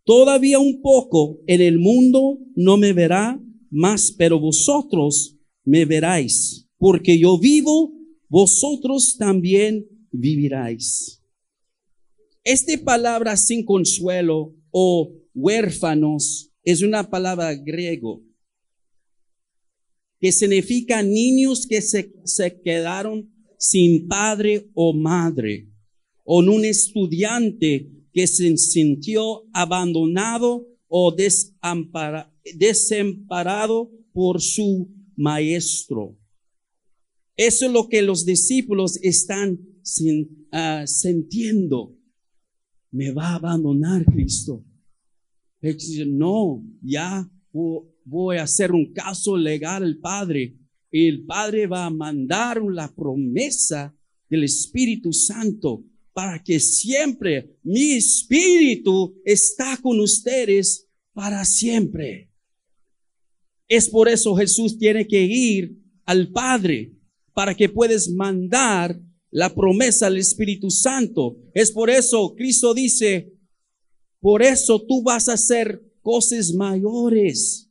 Todavía 0.04 0.58
un 0.58 0.82
poco 0.82 1.38
en 1.46 1.60
el 1.60 1.78
mundo 1.78 2.38
no 2.56 2.76
me 2.76 2.92
verá 2.92 3.40
más, 3.70 4.10
pero 4.10 4.40
vosotros 4.40 5.36
me 5.64 5.84
veráis 5.84 6.68
porque 6.82 7.16
yo 7.16 7.38
vivo, 7.38 7.92
vosotros 8.28 9.16
también 9.16 9.86
viviráis. 10.10 11.22
Esta 12.42 12.72
palabra 12.82 13.36
sin 13.36 13.64
consuelo 13.64 14.52
o 14.72 15.14
huérfanos 15.32 16.50
es 16.64 16.82
una 16.82 17.08
palabra 17.08 17.54
griego 17.54 18.20
que 20.18 20.32
significa 20.32 21.04
niños 21.04 21.68
que 21.68 21.80
se, 21.80 22.12
se 22.24 22.60
quedaron 22.60 23.32
sin 23.58 24.08
padre 24.08 24.68
o 24.74 24.92
madre, 24.92 25.68
o 26.24 26.38
un 26.38 26.64
estudiante 26.64 27.90
que 28.12 28.26
se 28.26 28.56
sintió 28.56 29.44
abandonado 29.52 30.66
o 30.88 31.14
desamparado 32.54 33.90
por 34.12 34.40
su 34.40 34.88
maestro. 35.16 36.18
Eso 37.36 37.66
es 37.66 37.72
lo 37.72 37.88
que 37.88 38.02
los 38.02 38.24
discípulos 38.26 38.98
están 39.02 39.58
ah, 40.52 40.84
sintiendo. 40.86 41.96
Me 42.90 43.10
va 43.10 43.30
a 43.30 43.36
abandonar 43.36 44.04
Cristo. 44.04 44.64
No, 46.06 46.62
ya 46.82 47.30
voy 48.04 48.36
a 48.36 48.42
hacer 48.42 48.72
un 48.72 48.92
caso 48.92 49.36
legal 49.36 49.84
al 49.84 49.96
Padre. 49.98 50.58
El 50.90 51.24
Padre 51.24 51.66
va 51.66 51.86
a 51.86 51.90
mandar 51.90 52.60
la 52.62 52.94
promesa 52.94 53.96
del 54.28 54.44
Espíritu 54.44 55.12
Santo 55.12 55.84
para 56.12 56.42
que 56.42 56.60
siempre 56.60 57.56
mi 57.62 57.92
Espíritu 57.92 59.14
está 59.24 59.76
con 59.78 60.00
ustedes 60.00 60.88
para 61.12 61.44
siempre. 61.44 62.30
Es 63.68 63.88
por 63.88 64.08
eso 64.08 64.34
Jesús 64.36 64.78
tiene 64.78 65.06
que 65.06 65.22
ir 65.22 65.78
al 66.04 66.30
Padre 66.30 66.92
para 67.32 67.54
que 67.54 67.68
puedes 67.68 68.10
mandar 68.10 69.00
la 69.30 69.54
promesa 69.54 70.06
al 70.06 70.18
Espíritu 70.18 70.70
Santo. 70.70 71.38
Es 71.54 71.70
por 71.70 71.88
eso 71.88 72.34
Cristo 72.36 72.74
dice, 72.74 73.32
por 74.20 74.42
eso 74.42 74.80
tú 74.82 75.02
vas 75.02 75.28
a 75.28 75.34
hacer 75.34 75.82
cosas 76.02 76.52
mayores 76.52 77.70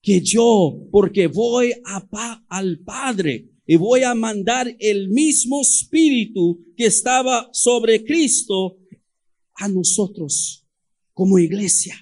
que 0.00 0.20
yo, 0.20 0.88
porque 0.90 1.26
voy 1.26 1.72
a 1.84 2.08
al 2.48 2.78
Padre 2.78 3.50
y 3.66 3.76
voy 3.76 4.02
a 4.02 4.14
mandar 4.14 4.74
el 4.78 5.08
mismo 5.08 5.60
Espíritu 5.60 6.64
que 6.76 6.86
estaba 6.86 7.48
sobre 7.52 8.04
Cristo 8.04 8.78
a 9.54 9.68
nosotros 9.68 10.66
como 11.12 11.38
iglesia, 11.38 11.94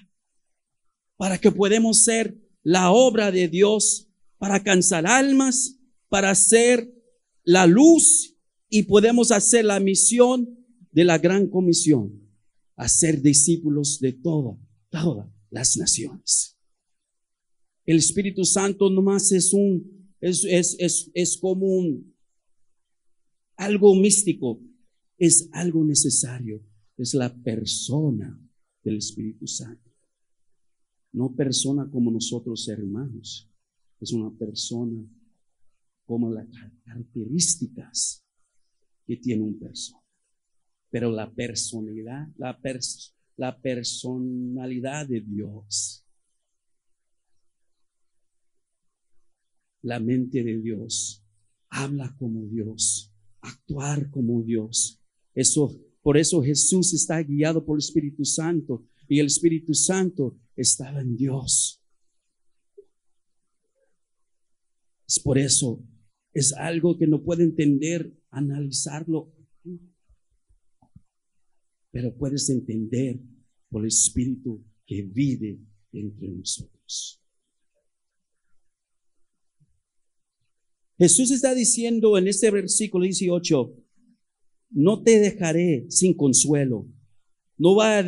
para 1.17 1.37
que 1.39 1.51
podamos 1.51 2.03
ser 2.03 2.37
la 2.63 2.91
obra 2.91 3.31
de 3.31 3.47
Dios 3.47 4.09
para 4.37 4.55
alcanzar 4.55 5.07
almas 5.07 5.75
para 6.09 6.31
hacer 6.31 6.93
la 7.43 7.67
luz 7.67 8.35
y 8.69 8.83
podemos 8.83 9.31
hacer 9.31 9.65
la 9.65 9.79
misión 9.79 10.57
de 10.91 11.03
la 11.03 11.17
gran 11.17 11.47
comisión, 11.47 12.21
hacer 12.75 13.21
discípulos 13.21 13.99
de 13.99 14.13
todas, 14.13 14.57
todas 14.89 15.27
las 15.49 15.77
naciones. 15.77 16.57
El 17.85 17.97
Espíritu 17.97 18.45
Santo 18.45 18.89
nomás 18.89 19.31
es 19.31 19.53
un, 19.53 19.94
es, 20.25 20.43
es, 20.43 20.75
es, 20.79 21.11
es 21.13 21.37
como 21.37 21.67
un, 21.67 22.15
algo 23.57 23.93
místico, 23.93 24.59
es 25.19 25.49
algo 25.51 25.85
necesario, 25.85 26.65
es 26.97 27.13
la 27.13 27.31
persona 27.31 28.39
del 28.83 28.97
Espíritu 28.97 29.45
Santo. 29.45 29.91
No 31.13 31.35
persona 31.35 31.87
como 31.91 32.09
nosotros 32.09 32.67
hermanos, 32.67 33.51
es 34.01 34.13
una 34.13 34.35
persona 34.35 35.07
como 36.05 36.31
las 36.31 36.47
características 36.83 38.25
que 39.05 39.17
tiene 39.17 39.43
un 39.43 39.59
persona. 39.59 40.01
Pero 40.89 41.11
la 41.11 41.31
personalidad, 41.31 42.29
la, 42.37 42.59
la 43.37 43.61
personalidad 43.61 45.07
de 45.07 45.21
Dios, 45.21 46.04
la 49.85 49.99
mente 49.99 50.43
de 50.43 50.59
Dios, 50.61 51.23
habla 51.69 52.15
como 52.17 52.47
Dios, 52.47 53.13
actuar 53.39 54.09
como 54.09 54.41
Dios. 54.41 54.99
Eso, 55.35 55.79
por 56.01 56.17
eso 56.17 56.41
Jesús 56.41 56.91
está 56.93 57.21
guiado 57.21 57.63
por 57.63 57.75
el 57.77 57.83
Espíritu 57.83 58.25
Santo 58.25 58.83
y 59.07 59.19
el 59.19 59.27
Espíritu 59.27 59.75
Santo 59.75 60.39
estaba 60.55 61.01
en 61.01 61.15
Dios. 61.15 61.83
Es 65.07 65.19
por 65.19 65.37
eso 65.37 65.83
es 66.33 66.51
algo 66.53 66.97
que 66.97 67.05
no 67.05 67.23
puede 67.23 67.43
entender, 67.43 68.11
analizarlo, 68.31 69.33
pero 71.91 72.17
puedes 72.17 72.49
entender 72.49 73.21
por 73.69 73.83
el 73.83 73.89
Espíritu 73.89 74.65
que 74.85 75.03
vive 75.03 75.59
entre 75.93 76.27
nosotros. 76.29 77.24
Jesús 80.97 81.31
está 81.31 81.53
diciendo 81.53 82.17
en 82.17 82.27
este 82.27 82.49
versículo 82.51 83.03
18, 83.03 83.75
no 84.71 85.03
te 85.03 85.19
dejaré 85.19 85.85
sin 85.89 86.13
consuelo, 86.13 86.87
no 87.57 87.75
va 87.75 88.03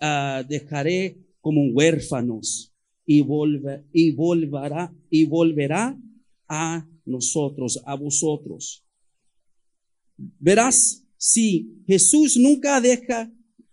a, 0.00 0.42
dejaré 0.42 1.18
como 1.40 1.70
huérfanos 1.72 2.74
y, 3.06 3.24
y, 3.92 4.10
volverá, 4.12 4.94
y 5.08 5.24
volverá 5.24 5.98
a 6.48 6.86
nosotros, 7.06 7.80
a 7.86 7.94
vosotros. 7.94 8.84
Verás, 10.38 11.06
si 11.16 11.82
Jesús 11.86 12.36
nunca 12.36 12.80
deja, 12.80 13.32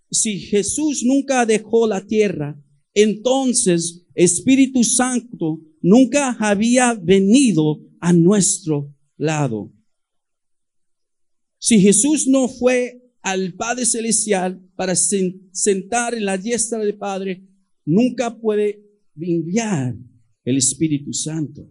si 0.09 0.39
Jesús 0.39 1.03
nunca 1.03 1.45
dejó 1.45 1.87
la 1.87 2.05
tierra, 2.05 2.61
entonces 2.93 4.05
Espíritu 4.15 4.83
Santo 4.83 5.59
nunca 5.81 6.37
había 6.39 6.93
venido 6.93 7.81
a 8.03 8.11
nuestro 8.11 8.93
lado. 9.15 9.71
Si 11.57 11.79
Jesús 11.79 12.27
no 12.27 12.49
fue 12.49 13.01
al 13.21 13.53
Padre 13.53 13.85
Celestial 13.85 14.61
para 14.75 14.93
sentar 14.93 16.13
en 16.13 16.25
la 16.25 16.37
diestra 16.37 16.79
del 16.79 16.97
Padre, 16.97 17.47
nunca 17.85 18.37
puede 18.37 18.83
enviar 19.15 19.95
el 20.43 20.57
Espíritu 20.57 21.13
Santo. 21.13 21.65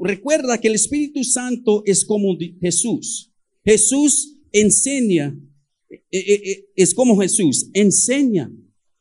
Recuerda 0.00 0.58
que 0.58 0.68
el 0.68 0.76
Espíritu 0.76 1.24
Santo 1.24 1.82
es 1.84 2.06
como 2.06 2.38
Jesús. 2.58 3.34
Jesús 3.62 4.38
enseña, 4.50 5.38
eh, 5.90 6.00
eh, 6.10 6.50
eh, 6.50 6.64
es 6.74 6.94
como 6.94 7.20
Jesús, 7.20 7.68
enseña 7.74 8.50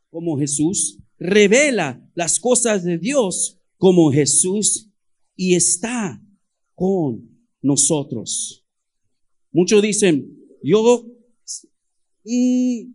como 0.09 0.37
Jesús, 0.37 0.99
revela 1.17 2.02
las 2.13 2.39
cosas 2.39 2.83
de 2.83 2.97
Dios 2.97 3.59
como 3.77 4.11
Jesús 4.11 4.89
y 5.35 5.55
está 5.55 6.21
con 6.75 7.29
nosotros. 7.61 8.65
Muchos 9.51 9.81
dicen, 9.81 10.37
yo, 10.63 11.05
mm, 12.23 12.91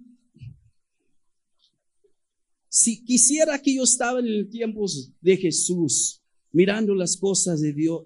si 2.68 3.04
quisiera 3.04 3.60
que 3.60 3.74
yo 3.74 3.84
estaba 3.84 4.20
en 4.20 4.26
el 4.26 4.48
tiempo 4.48 4.86
de 5.20 5.36
Jesús, 5.36 6.22
mirando 6.52 6.94
las 6.94 7.16
cosas 7.16 7.60
de 7.60 7.72
Dios, 7.72 8.02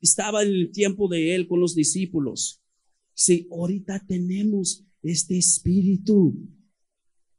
estaba 0.00 0.42
en 0.42 0.48
el 0.48 0.72
tiempo 0.72 1.08
de 1.08 1.34
Él 1.34 1.46
con 1.46 1.60
los 1.60 1.74
discípulos. 1.74 2.60
Si 3.14 3.46
ahorita 3.50 4.04
tenemos 4.06 4.84
este 5.02 5.38
espíritu, 5.38 6.34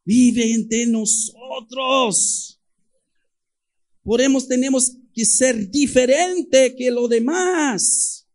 vive 0.03 0.53
entre 0.53 0.85
nosotros. 0.87 2.54
Podemos, 4.05 4.47
tenemos 4.47 4.95
que 5.11 5.25
ser 5.25 5.71
diferente 5.71 6.75
que 6.75 6.91
lo 6.91 7.07
demás. 7.07 8.29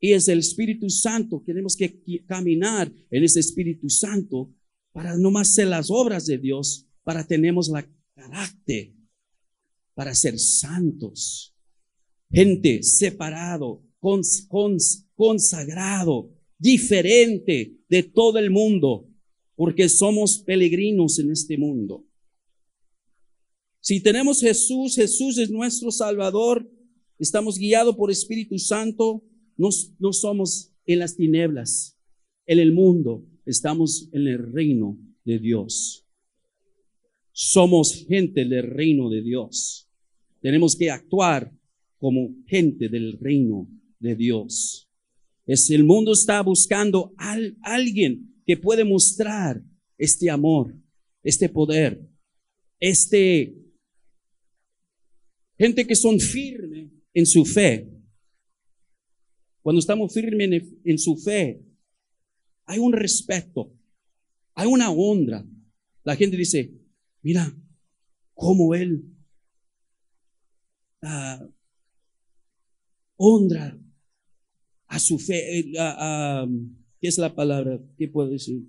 Y 0.00 0.12
es 0.12 0.26
el 0.26 0.40
Espíritu 0.40 0.90
Santo. 0.90 1.40
Tenemos 1.46 1.76
que 1.76 2.02
caminar 2.26 2.92
en 3.08 3.22
ese 3.22 3.38
Espíritu 3.38 3.88
Santo 3.88 4.52
para 4.92 5.16
no 5.16 5.30
más 5.30 5.54
ser 5.54 5.68
las 5.68 5.88
obras 5.88 6.26
de 6.26 6.36
Dios, 6.36 6.88
para 7.04 7.24
tenemos 7.24 7.68
la 7.68 7.88
carácter, 8.16 8.92
para 9.94 10.16
ser 10.16 10.36
santos. 10.36 11.54
Gente 12.28 12.82
separado, 12.82 13.84
consagrado, 15.14 16.28
diferente 16.58 17.76
de 17.88 18.02
todo 18.02 18.40
el 18.40 18.50
mundo, 18.50 19.08
porque 19.54 19.88
somos 19.88 20.40
peregrinos 20.40 21.20
en 21.20 21.30
este 21.30 21.56
mundo. 21.56 22.04
Si 23.82 24.00
tenemos 24.00 24.40
Jesús, 24.40 24.94
Jesús 24.94 25.38
es 25.38 25.50
nuestro 25.50 25.90
Salvador, 25.90 26.70
estamos 27.18 27.58
guiados 27.58 27.96
por 27.96 28.12
Espíritu 28.12 28.56
Santo, 28.56 29.24
no, 29.56 29.70
no 29.98 30.12
somos 30.12 30.72
en 30.86 31.00
las 31.00 31.16
tinieblas, 31.16 31.98
en 32.46 32.60
el 32.60 32.70
mundo, 32.70 33.26
estamos 33.44 34.08
en 34.12 34.28
el 34.28 34.52
reino 34.52 34.96
de 35.24 35.40
Dios. 35.40 36.06
Somos 37.32 38.06
gente 38.06 38.44
del 38.44 38.70
reino 38.70 39.10
de 39.10 39.20
Dios. 39.20 39.90
Tenemos 40.40 40.76
que 40.76 40.88
actuar 40.88 41.52
como 41.98 42.36
gente 42.46 42.88
del 42.88 43.18
reino 43.18 43.68
de 43.98 44.14
Dios. 44.14 44.88
Es 45.44 45.68
el 45.70 45.82
mundo 45.82 46.12
está 46.12 46.40
buscando 46.42 47.12
a 47.18 47.36
alguien 47.62 48.32
que 48.46 48.56
puede 48.56 48.84
mostrar 48.84 49.60
este 49.98 50.30
amor, 50.30 50.72
este 51.24 51.48
poder, 51.48 52.08
este 52.78 53.61
Gente 55.58 55.86
que 55.86 55.94
son 55.94 56.18
firmes 56.18 56.90
en 57.14 57.26
su 57.26 57.44
fe. 57.44 57.88
Cuando 59.62 59.78
estamos 59.78 60.12
firmes 60.12 60.64
en, 60.84 60.98
su 60.98 61.16
fe, 61.16 61.62
hay 62.64 62.78
un 62.78 62.92
respeto, 62.92 63.72
hay 64.54 64.66
una 64.66 64.90
honra. 64.90 65.46
La 66.02 66.16
gente 66.16 66.36
dice, 66.36 66.72
mira, 67.22 67.56
cómo 68.34 68.74
él 68.74 69.04
uh, 71.02 71.48
honra 73.16 73.78
a 74.88 74.98
su 74.98 75.18
fe. 75.18 75.60
Eh, 75.60 75.72
¿Qué 77.00 77.08
es 77.08 77.18
la 77.18 77.34
palabra? 77.34 77.80
¿Qué 77.96 78.08
puedo 78.08 78.30
decir? 78.30 78.68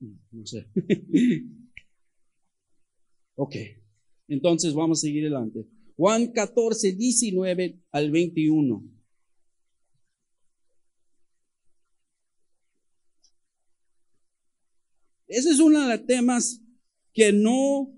No 0.00 0.46
sé. 0.46 0.66
ok. 3.34 3.56
Entonces 4.28 4.74
vamos 4.74 4.98
a 4.98 5.02
seguir 5.02 5.24
adelante. 5.24 5.66
Juan 5.96 6.32
14, 6.32 6.92
19 6.92 7.80
al 7.90 8.10
21. 8.10 8.98
Ese 15.26 15.50
es 15.50 15.60
uno 15.60 15.86
de 15.86 15.96
los 15.96 16.06
temas 16.06 16.62
que 17.12 17.32
no 17.32 17.92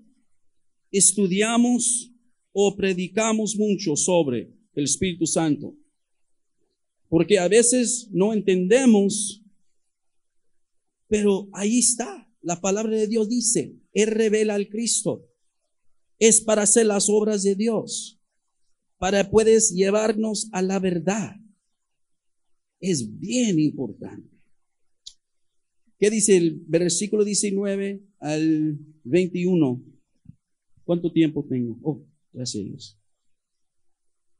estudiamos 0.91 2.11
o 2.51 2.75
predicamos 2.75 3.55
mucho 3.55 3.95
sobre 3.95 4.53
el 4.73 4.83
Espíritu 4.83 5.25
Santo. 5.25 5.77
Porque 7.07 7.39
a 7.39 7.47
veces 7.47 8.09
no 8.11 8.33
entendemos 8.33 9.40
pero 11.11 11.47
ahí 11.51 11.77
está. 11.79 12.25
La 12.41 12.61
palabra 12.61 12.95
de 12.95 13.05
Dios 13.05 13.27
dice, 13.27 13.75
Él 13.91 14.07
revela 14.07 14.55
al 14.55 14.69
Cristo. 14.69 15.27
Es 16.17 16.39
para 16.39 16.61
hacer 16.61 16.85
las 16.85 17.09
obras 17.09 17.43
de 17.43 17.55
Dios. 17.55 18.21
Para 18.97 19.29
puedes 19.29 19.73
llevarnos 19.73 20.47
a 20.53 20.61
la 20.61 20.79
verdad. 20.79 21.35
Es 22.79 23.19
bien 23.19 23.59
importante. 23.59 24.29
¿Qué 25.99 26.09
dice 26.09 26.37
el 26.37 26.63
versículo 26.65 27.25
19 27.25 28.01
al 28.19 28.79
21? 29.03 29.83
¿Cuánto 30.85 31.11
tiempo 31.11 31.45
tengo? 31.45 31.77
Oh, 31.83 32.07
gracias. 32.31 32.97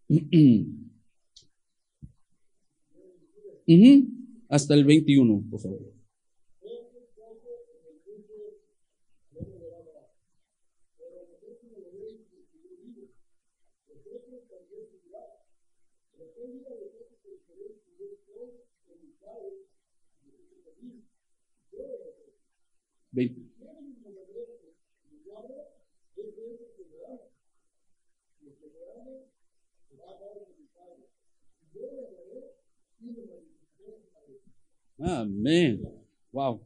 Hasta 4.47 4.73
el 4.73 4.85
21, 4.85 5.47
por 5.49 5.59
favor. 5.59 6.00
Amén. 34.97 35.81
Wow. 36.31 36.61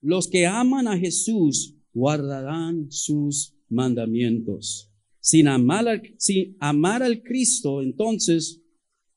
Los 0.00 0.28
que 0.28 0.46
aman 0.46 0.86
a 0.86 0.96
Jesús 0.96 1.74
guardarán 1.92 2.92
sus 2.92 3.54
mandamientos. 3.68 4.92
Sin 5.20 5.48
amar, 5.48 5.88
al, 5.88 6.02
sin 6.18 6.56
amar 6.60 7.02
al 7.02 7.22
Cristo, 7.22 7.82
entonces 7.82 8.62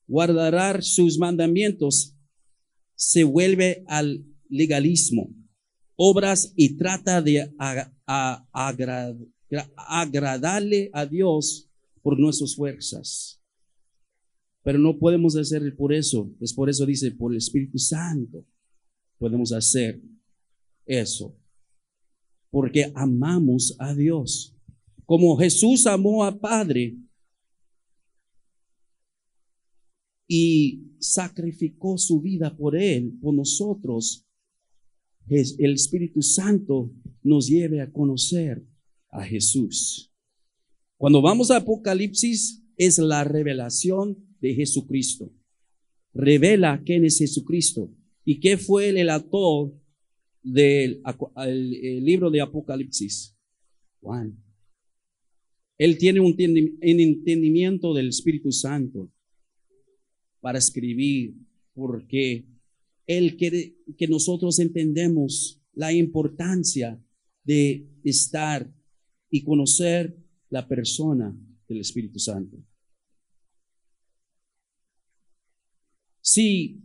guardará 0.08 0.82
sus 0.82 1.20
mandamientos, 1.20 2.16
se 2.96 3.24
vuelve 3.24 3.84
al 3.88 4.26
legalismo, 4.50 5.30
obras 6.02 6.54
y 6.56 6.78
trata 6.78 7.22
de 7.22 7.54
agradarle 9.76 10.90
a 10.94 11.06
Dios 11.06 11.70
por 12.02 12.18
nuestras 12.18 12.56
fuerzas. 12.56 13.44
Pero 14.64 14.80
no 14.80 14.98
podemos 14.98 15.36
hacer 15.36 15.76
por 15.76 15.94
eso. 15.94 16.34
Es 16.40 16.54
por 16.54 16.70
eso 16.70 16.86
dice, 16.86 17.12
por 17.12 17.34
el 17.34 17.40
Espíritu 17.40 17.78
Santo 17.78 18.46
podemos 19.18 19.52
hacer 19.52 20.02
eso. 20.86 21.38
Porque 22.50 22.94
amamos 22.96 23.76
a 23.78 23.94
Dios. 23.94 24.56
Como 25.06 25.36
Jesús 25.36 25.86
amó 25.86 26.24
a 26.24 26.40
Padre 26.40 26.98
y 30.30 30.94
sacrificó 30.98 31.98
su 31.98 32.22
vida 32.22 32.56
por 32.56 32.78
Él, 32.78 33.18
por 33.22 33.34
nosotros, 33.34 34.29
el 35.30 35.74
Espíritu 35.74 36.22
Santo 36.22 36.92
nos 37.24 37.48
lleve 37.48 37.82
a 37.82 37.92
conocer 37.92 38.66
a 39.12 39.24
Jesús. 39.24 40.12
Cuando 40.98 41.22
vamos 41.22 41.52
a 41.52 41.58
Apocalipsis, 41.58 42.64
es 42.76 42.98
la 42.98 43.24
revelación 43.24 44.18
de 44.40 44.56
Jesucristo. 44.56 45.32
Revela 46.14 46.82
quién 46.86 47.06
es 47.06 47.18
Jesucristo 47.20 47.94
y 48.26 48.40
qué 48.40 48.58
fue 48.58 48.90
el 48.90 49.10
autor 49.10 49.74
del 50.42 51.02
libro 52.04 52.32
de 52.32 52.42
Apocalipsis. 52.42 53.36
Juan. 54.02 54.42
Él 55.78 55.98
tiene 55.98 56.20
un 56.20 56.36
entendimiento 56.82 57.94
del 57.94 58.10
Espíritu 58.10 58.52
Santo 58.52 59.12
para 60.42 60.58
escribir, 60.58 61.36
porque 61.74 62.46
Él 63.10 63.38
quiere 63.38 63.76
que 63.98 64.08
nosotros 64.08 64.60
entendemos 64.60 65.60
la 65.74 65.92
importancia 65.92 67.04
de 67.44 67.90
estar 68.04 68.72
y 69.32 69.44
conocer 69.44 70.16
la 70.52 70.68
persona 70.68 71.36
del 71.68 71.80
Espíritu 71.80 72.20
Santo. 72.20 72.64
Si 76.22 76.84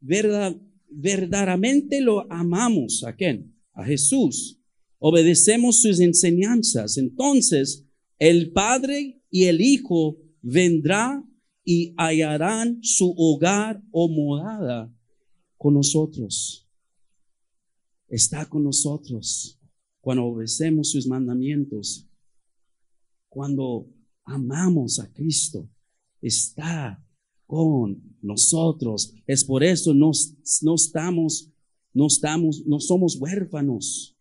verdad, 0.00 0.56
verdaderamente 0.88 2.00
lo 2.00 2.32
amamos, 2.32 3.04
¿a 3.04 3.14
quién? 3.14 3.54
A 3.74 3.84
Jesús. 3.84 4.58
Obedecemos 4.96 5.82
sus 5.82 6.00
enseñanzas. 6.00 6.96
Entonces, 6.96 7.86
el 8.18 8.52
Padre 8.52 9.20
y 9.28 9.44
el 9.44 9.60
Hijo 9.60 10.16
vendrá 10.40 11.22
y 11.66 11.92
hallarán 11.98 12.78
su 12.82 13.12
hogar 13.14 13.82
o 13.90 14.08
morada 14.08 14.90
con 15.60 15.74
nosotros. 15.74 16.66
Está 18.08 18.48
con 18.48 18.64
nosotros 18.64 19.60
cuando 20.00 20.24
obedecemos 20.24 20.90
sus 20.90 21.06
mandamientos, 21.06 22.08
cuando 23.28 23.86
amamos 24.24 24.98
a 24.98 25.12
Cristo, 25.12 25.68
está 26.22 27.04
con 27.44 28.16
nosotros. 28.22 29.12
Es 29.26 29.44
por 29.44 29.62
eso 29.62 29.92
no, 29.92 30.12
no 30.62 30.74
estamos, 30.76 31.52
no 31.92 32.06
estamos, 32.06 32.64
no 32.66 32.80
somos 32.80 33.16
huérfanos. 33.20 34.16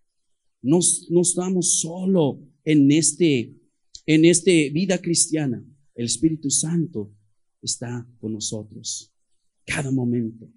No, 0.61 0.79
no 1.09 1.21
estamos 1.21 1.79
solo 1.79 2.41
en 2.65 2.91
este, 2.91 3.57
en 4.05 4.25
este 4.25 4.71
vida 4.71 4.97
cristiana. 5.01 5.65
El 5.95 6.05
Espíritu 6.05 6.49
Santo 6.49 7.13
está 7.61 8.05
con 8.19 8.33
nosotros 8.33 9.13
cada 9.65 9.91
momento, 9.91 10.51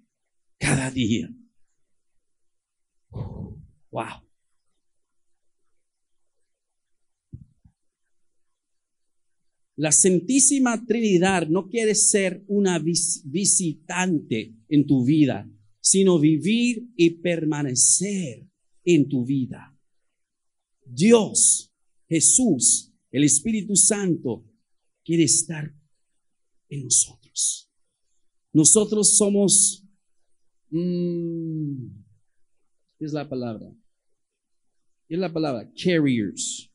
cada 0.63 0.89
día. 0.89 1.29
Wow. 3.91 4.23
La 9.75 9.91
Santísima 9.91 10.85
Trinidad 10.85 11.47
no 11.49 11.67
quiere 11.67 11.93
ser 11.95 12.45
una 12.47 12.79
visitante 12.79 14.55
en 14.69 14.87
tu 14.87 15.03
vida, 15.03 15.49
sino 15.81 16.17
vivir 16.17 16.87
y 16.95 17.09
permanecer 17.09 18.47
en 18.85 19.09
tu 19.09 19.25
vida. 19.25 19.77
Dios, 20.85 21.73
Jesús, 22.07 22.93
el 23.11 23.25
Espíritu 23.25 23.75
Santo 23.75 24.49
quiere 25.03 25.23
estar 25.23 25.75
en 26.69 26.83
nosotros. 26.85 27.69
Nosotros 28.53 29.17
somos, 29.17 29.82
mm, 30.73 31.87
¿qué 32.99 33.05
es 33.05 33.13
la 33.13 33.27
palabra? 33.27 33.71
¿Qué 35.07 35.15
es 35.15 35.19
la 35.19 35.31
palabra? 35.31 35.69
Carriers 35.75 36.69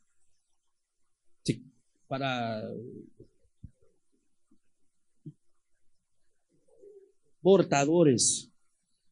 para 2.08 2.62
portadores, 7.42 8.50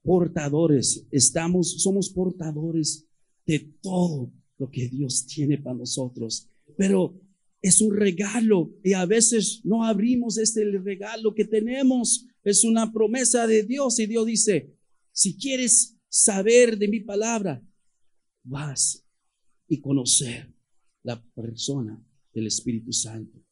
portadores, 0.02 1.06
estamos, 1.10 1.82
somos 1.82 2.10
portadores 2.10 3.06
de 3.46 3.60
todo 3.80 4.32
lo 4.58 4.70
que 4.70 4.88
Dios 4.88 5.26
tiene 5.26 5.58
para 5.58 5.76
nosotros. 5.76 6.48
Pero 6.76 7.20
es 7.62 7.80
un 7.80 7.94
regalo 7.94 8.72
y 8.82 8.94
a 8.94 9.04
veces 9.06 9.60
no 9.64 9.84
abrimos 9.84 10.38
este 10.38 10.64
regalo 10.78 11.34
que 11.34 11.44
tenemos. 11.44 12.26
Es 12.42 12.64
una 12.64 12.92
promesa 12.92 13.46
de 13.46 13.62
Dios 13.62 13.98
y 13.98 14.06
Dios 14.06 14.26
dice, 14.26 14.75
si 15.16 15.38
quieres 15.38 15.96
saber 16.10 16.76
de 16.76 16.88
mi 16.88 17.00
palabra, 17.00 17.66
vas 18.44 19.02
y 19.66 19.80
conocer 19.80 20.54
la 21.04 21.24
persona 21.34 21.98
del 22.34 22.48
Espíritu 22.48 22.92
Santo, 22.92 23.42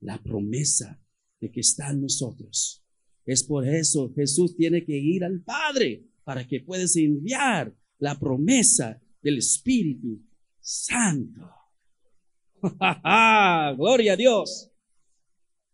la 0.00 0.20
promesa 0.20 1.00
de 1.40 1.52
que 1.52 1.60
está 1.60 1.90
en 1.90 2.00
nosotros. 2.00 2.84
Es 3.24 3.44
por 3.44 3.68
eso 3.68 4.12
Jesús 4.16 4.56
tiene 4.56 4.84
que 4.84 4.98
ir 4.98 5.22
al 5.22 5.40
Padre 5.42 6.04
para 6.24 6.44
que 6.44 6.58
puedas 6.58 6.96
enviar 6.96 7.72
la 7.98 8.18
promesa 8.18 9.00
del 9.22 9.38
Espíritu 9.38 10.20
Santo. 10.60 11.48
Gloria 13.76 14.14
a 14.14 14.16
Dios. 14.16 14.72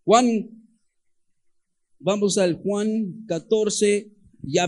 Juan, 0.04 0.50
vamos 1.98 2.36
al 2.36 2.60
Juan 2.62 3.24
14, 3.26 4.12
ya 4.42 4.66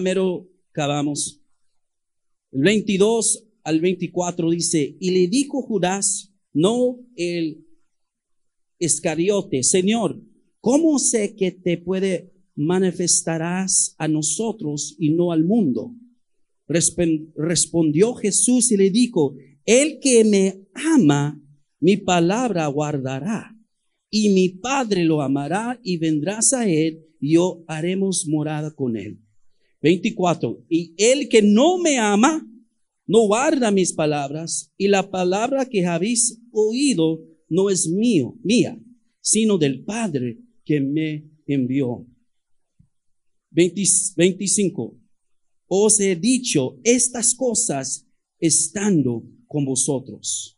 acabamos. 0.70 1.42
El 2.52 2.62
22 2.62 3.46
al 3.62 3.80
24 3.80 4.50
dice, 4.50 4.96
y 4.98 5.10
le 5.10 5.28
dijo 5.28 5.62
Judas, 5.62 6.32
no 6.52 6.98
el 7.16 7.66
Escariote, 8.78 9.62
Señor, 9.62 10.20
¿cómo 10.60 10.98
sé 10.98 11.36
que 11.36 11.52
te 11.52 11.76
puede 11.78 12.32
manifestarás 12.54 13.94
a 13.98 14.08
nosotros 14.08 14.96
y 14.98 15.10
no 15.10 15.32
al 15.32 15.44
mundo? 15.44 15.94
Respondió 16.66 18.14
Jesús 18.14 18.72
y 18.72 18.76
le 18.76 18.90
dijo, 18.90 19.34
el 19.66 19.98
que 20.00 20.24
me 20.24 20.66
ama, 20.72 21.40
mi 21.78 21.96
palabra 21.96 22.66
guardará, 22.68 23.56
y 24.08 24.30
mi 24.30 24.48
Padre 24.48 25.04
lo 25.04 25.22
amará 25.22 25.78
y 25.82 25.98
vendrás 25.98 26.52
a 26.52 26.68
él, 26.68 27.06
y 27.20 27.34
yo 27.34 27.64
haremos 27.68 28.26
morada 28.26 28.74
con 28.74 28.96
él. 28.96 29.20
24. 29.82 30.64
Y 30.68 30.94
el 30.96 31.28
que 31.28 31.42
no 31.42 31.78
me 31.78 31.98
ama, 31.98 32.46
no 33.06 33.26
guarda 33.26 33.70
mis 33.70 33.92
palabras, 33.92 34.72
y 34.76 34.88
la 34.88 35.10
palabra 35.10 35.66
que 35.66 35.86
habéis 35.86 36.40
oído 36.52 37.20
no 37.48 37.70
es 37.70 37.88
mío, 37.88 38.36
mía, 38.42 38.80
sino 39.20 39.58
del 39.58 39.84
Padre 39.84 40.38
que 40.64 40.80
me 40.80 41.28
envió. 41.46 42.06
25. 43.50 44.96
Os 45.66 46.00
he 46.00 46.16
dicho 46.16 46.78
estas 46.84 47.34
cosas 47.34 48.06
estando 48.38 49.24
con 49.46 49.64
vosotros. 49.64 50.56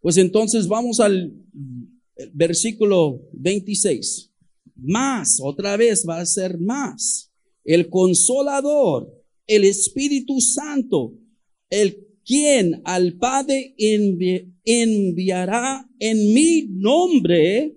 Pues 0.00 0.16
entonces 0.16 0.68
vamos 0.68 1.00
al 1.00 1.34
versículo 2.32 3.28
26. 3.32 4.30
Más, 4.76 5.40
otra 5.42 5.76
vez 5.76 6.04
va 6.08 6.20
a 6.20 6.26
ser 6.26 6.58
más. 6.58 7.27
El 7.68 7.90
consolador, 7.90 9.12
el 9.46 9.64
Espíritu 9.64 10.40
Santo, 10.40 11.12
el 11.68 12.02
quien 12.24 12.80
al 12.86 13.18
Padre 13.18 13.74
enviará 14.64 15.86
en 15.98 16.32
mi 16.32 16.66
nombre, 16.70 17.76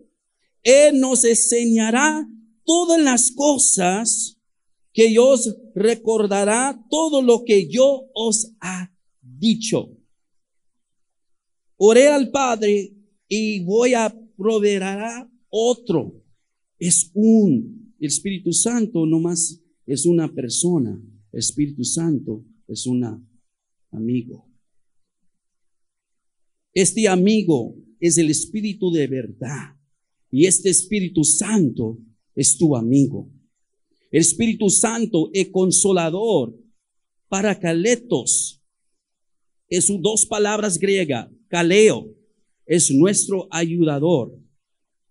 Él 0.64 0.98
nos 0.98 1.26
enseñará 1.26 2.26
todas 2.64 3.02
las 3.02 3.32
cosas 3.32 4.40
que 4.94 5.20
os 5.20 5.58
recordará 5.76 6.82
todo 6.90 7.22
lo 7.22 7.44
que 7.44 7.68
yo 7.70 8.10
os 8.14 8.54
ha 8.62 8.94
dicho. 9.22 9.90
Oré 11.76 12.08
al 12.08 12.32
Padre 12.32 12.94
y 13.28 13.60
voy 13.66 13.94
a 13.94 14.18
proveer 14.38 14.84
otro. 15.50 16.24
Es 16.80 17.12
un, 17.14 17.94
Espíritu 18.00 18.54
Santo 18.54 19.06
no 19.06 19.20
más 19.20 19.61
es 19.86 20.06
una 20.06 20.34
persona. 20.34 21.02
Espíritu 21.32 21.84
Santo 21.84 22.46
es 22.68 22.86
una 22.86 23.22
amigo. 23.92 24.48
Este 26.74 27.08
amigo 27.08 27.76
es 28.00 28.18
el 28.18 28.30
Espíritu 28.30 28.92
de 28.92 29.08
verdad. 29.08 29.76
Y 30.30 30.46
este 30.46 30.70
Espíritu 30.70 31.24
Santo 31.24 32.00
es 32.36 32.58
tu 32.58 32.76
amigo. 32.76 33.30
El 34.12 34.22
Espíritu 34.22 34.70
Santo 34.70 35.30
es 35.34 35.50
consolador, 35.50 36.58
para 37.32 37.58
caletos. 37.58 38.62
Es 39.70 39.88
dos 40.02 40.26
palabras 40.26 40.78
griegas. 40.78 41.30
Caleo 41.48 42.14
es 42.66 42.92
nuestro 42.92 43.48
ayudador, 43.52 44.38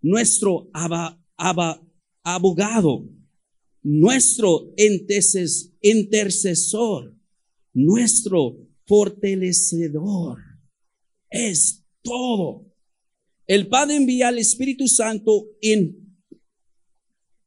nuestro 0.02 0.70
abogado, 2.22 3.08
nuestro 3.82 4.74
intercesor, 5.82 7.16
nuestro 7.72 8.68
fortalecedor. 8.86 10.38
Es 11.30 11.84
todo. 12.02 12.66
El 13.46 13.68
Padre 13.68 13.96
envía 13.96 14.28
al 14.28 14.38
Espíritu 14.38 14.86
Santo 14.88 15.48
en, 15.60 15.96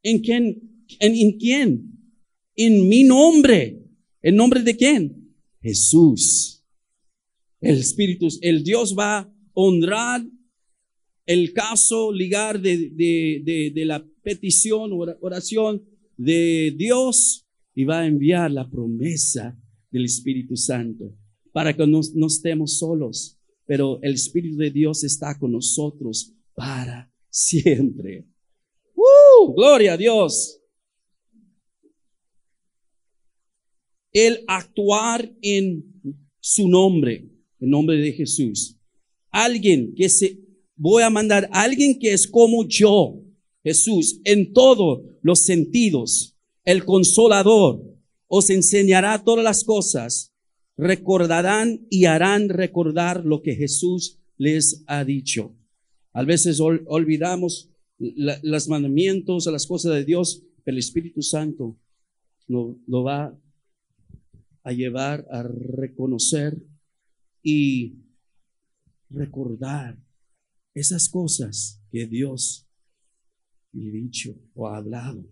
en 0.02 0.18
quién, 0.20 0.86
en, 1.00 1.38
quién, 1.38 1.98
en 2.56 2.88
mi 2.88 3.04
nombre. 3.04 3.80
¿En 4.22 4.36
nombre 4.36 4.62
de 4.62 4.76
quién? 4.76 5.34
Jesús. 5.60 6.64
El 7.60 7.78
Espíritu, 7.78 8.28
el 8.42 8.62
Dios 8.64 8.94
va 8.98 9.18
a 9.18 9.34
honrar 9.54 10.24
el 11.26 11.52
caso, 11.54 12.12
ligar 12.12 12.60
de, 12.60 12.90
de, 12.90 13.72
de, 13.74 13.84
la 13.86 14.04
petición, 14.22 14.90
oración 15.20 15.82
de 16.16 16.74
Dios 16.76 17.46
y 17.74 17.84
va 17.84 18.00
a 18.00 18.06
enviar 18.06 18.50
la 18.50 18.68
promesa 18.68 19.58
del 19.90 20.04
Espíritu 20.04 20.56
Santo 20.56 21.14
para 21.52 21.74
que 21.74 21.86
no, 21.86 22.00
estemos 22.26 22.78
solos, 22.78 23.38
pero 23.66 24.00
el 24.02 24.14
Espíritu 24.14 24.56
de 24.56 24.70
Dios 24.70 25.04
está 25.04 25.38
con 25.38 25.52
nosotros 25.52 26.32
para 26.54 27.12
siempre. 27.30 28.26
¡Uh! 28.94 29.54
Gloria 29.54 29.94
a 29.94 29.96
Dios. 29.96 30.60
El 34.12 34.44
actuar 34.46 35.32
en 35.42 35.84
su 36.40 36.68
nombre, 36.68 37.28
en 37.60 37.70
nombre 37.70 37.96
de 37.96 38.12
Jesús. 38.12 38.76
Alguien 39.30 39.94
que 39.94 40.08
se, 40.08 40.38
voy 40.76 41.02
a 41.02 41.10
mandar 41.10 41.48
alguien 41.52 41.98
que 41.98 42.12
es 42.12 42.26
como 42.26 42.66
yo, 42.66 43.20
Jesús, 43.64 44.20
en 44.24 44.52
todos 44.52 45.02
los 45.22 45.40
sentidos, 45.40 46.36
el 46.64 46.84
consolador, 46.84 47.82
os 48.28 48.50
enseñará 48.50 49.24
todas 49.24 49.42
las 49.42 49.64
cosas, 49.64 50.34
recordarán 50.76 51.86
y 51.88 52.04
harán 52.04 52.50
recordar 52.50 53.24
lo 53.24 53.42
que 53.42 53.54
Jesús 53.54 54.20
les 54.36 54.84
ha 54.86 55.04
dicho. 55.04 55.56
A 56.12 56.24
veces 56.24 56.60
olvidamos 56.60 57.70
los 57.98 58.68
mandamientos, 58.68 59.46
las 59.46 59.66
cosas 59.66 59.94
de 59.94 60.04
Dios, 60.04 60.42
pero 60.62 60.74
el 60.74 60.78
Espíritu 60.80 61.22
Santo 61.22 61.78
lo, 62.46 62.78
lo 62.86 63.02
va 63.02 63.38
a 64.62 64.72
llevar 64.72 65.26
a 65.30 65.42
reconocer 65.42 66.62
y 67.42 67.94
recordar 69.08 69.98
esas 70.74 71.08
cosas 71.08 71.80
que 71.90 72.06
Dios 72.06 72.66
dicho 73.80 74.34
o 74.54 74.68
ha 74.68 74.76
hablado. 74.76 75.26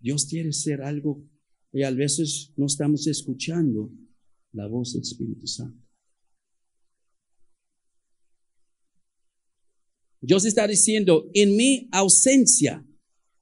Dios 0.00 0.26
quiere 0.26 0.52
ser 0.52 0.82
algo 0.82 1.24
y 1.72 1.82
a 1.82 1.90
veces 1.90 2.52
no 2.56 2.66
estamos 2.66 3.06
escuchando 3.06 3.90
la 4.52 4.66
voz 4.66 4.92
del 4.92 5.02
Espíritu 5.02 5.46
Santo. 5.46 5.82
Dios 10.20 10.44
está 10.46 10.66
diciendo, 10.66 11.30
en 11.34 11.56
mi 11.56 11.88
ausencia, 11.92 12.86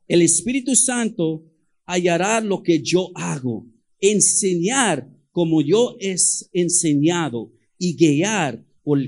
el 0.09 0.23
Espíritu 0.23 0.75
Santo 0.75 1.45
hallará 1.85 2.41
lo 2.41 2.63
que 2.63 2.83
yo 2.83 3.11
hago, 3.15 3.67
enseñar 4.01 5.09
como 5.31 5.63
yo 5.63 5.97
he 6.01 6.17
enseñado 6.53 7.53
y 7.79 7.97
guiar 7.97 8.65
por, 8.83 8.99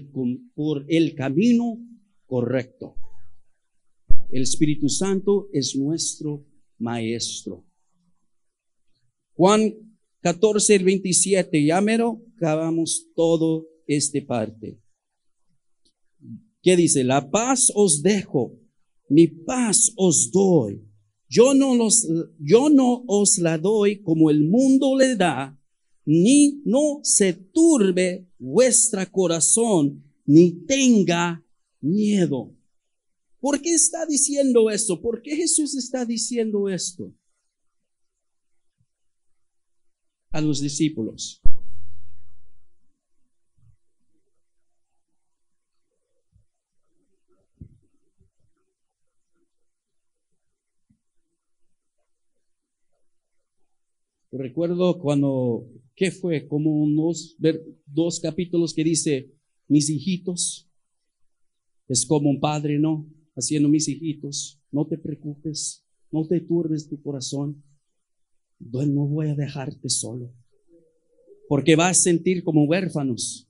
por 0.55 0.85
el 0.89 1.15
camino 1.15 1.79
correcto. 2.27 2.97
El 4.35 4.43
Espíritu 4.43 4.89
Santo 4.89 5.49
es 5.53 5.77
nuestro 5.77 6.45
maestro. 6.77 7.65
Juan 9.35 9.73
14, 10.23 10.75
el 10.75 10.83
27, 10.83 11.65
ya 11.65 11.81
mero 11.81 12.21
acabamos 12.35 13.07
todo 13.15 13.69
este 13.87 14.23
parte. 14.23 14.83
¿Qué 16.61 16.77
dice? 16.77 17.05
La 17.05 17.31
paz 17.31 17.71
os 17.77 18.03
dejo, 18.03 18.59
mi 19.09 19.29
paz 19.29 19.93
os 19.95 20.33
doy. 20.33 20.83
Yo 21.29 21.55
no, 21.55 21.77
los, 21.77 22.05
yo 22.41 22.71
no 22.71 23.05
os 23.07 23.39
la 23.39 23.57
doy 23.57 24.03
como 24.03 24.31
el 24.31 24.43
mundo 24.43 24.97
le 24.99 25.15
da, 25.15 25.57
ni 26.05 26.61
no 26.65 26.99
se 27.05 27.35
turbe 27.35 28.27
vuestra 28.41 29.07
corazón, 29.07 30.03
ni 30.27 30.51
tenga 30.67 31.47
miedo. 31.81 32.53
¿Por 33.45 33.61
qué 33.61 33.75
está 33.75 34.07
diciendo 34.07 34.71
esto? 34.71 34.99
¿Por 35.03 35.21
qué 35.21 35.37
Jesús 35.37 35.77
está 35.77 36.07
diciendo 36.07 36.67
esto? 36.67 37.13
A 40.31 40.41
los 40.41 40.63
discípulos. 40.63 41.43
Recuerdo 54.33 54.99
cuando, 54.99 55.69
¿qué 55.95 56.11
fue? 56.11 56.49
Como 56.49 56.83
unos 56.83 57.37
dos 57.85 58.21
capítulos 58.21 58.73
que 58.73 58.85
dice, 58.85 59.35
mis 59.69 59.91
hijitos, 59.91 60.67
es 61.89 62.07
como 62.07 62.31
un 62.31 62.41
padre, 62.41 62.79
¿no? 62.79 63.07
Haciendo 63.37 63.69
mis 63.69 63.89
hijitos, 63.89 64.61
no 64.71 64.87
te 64.87 64.99
preocupes, 64.99 65.85
no 66.11 66.27
te 66.27 66.41
turbes 66.41 66.89
tu 66.89 67.01
corazón, 67.03 67.63
no 68.59 69.07
voy 69.07 69.29
a 69.29 69.35
dejarte 69.35 69.89
solo, 69.89 70.33
porque 71.49 71.77
vas 71.77 71.99
a 71.99 72.03
sentir 72.03 72.45
como 72.45 72.65
huérfanos. 72.65 73.49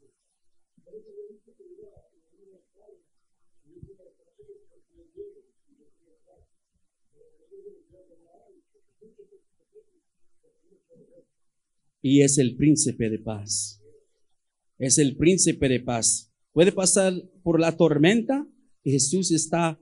Y 12.07 12.21
es 12.21 12.37
el 12.37 12.55
príncipe 12.57 13.09
de 13.09 13.19
paz. 13.19 13.83
Es 14.77 14.99
el 14.99 15.17
príncipe 15.17 15.71
de 15.71 15.81
paz. 15.81 16.31
Puede 16.53 16.71
pasar 16.71 17.15
por 17.43 17.59
la 17.59 17.79
tormenta, 17.79 18.47
Jesús 18.85 19.31
está 19.31 19.81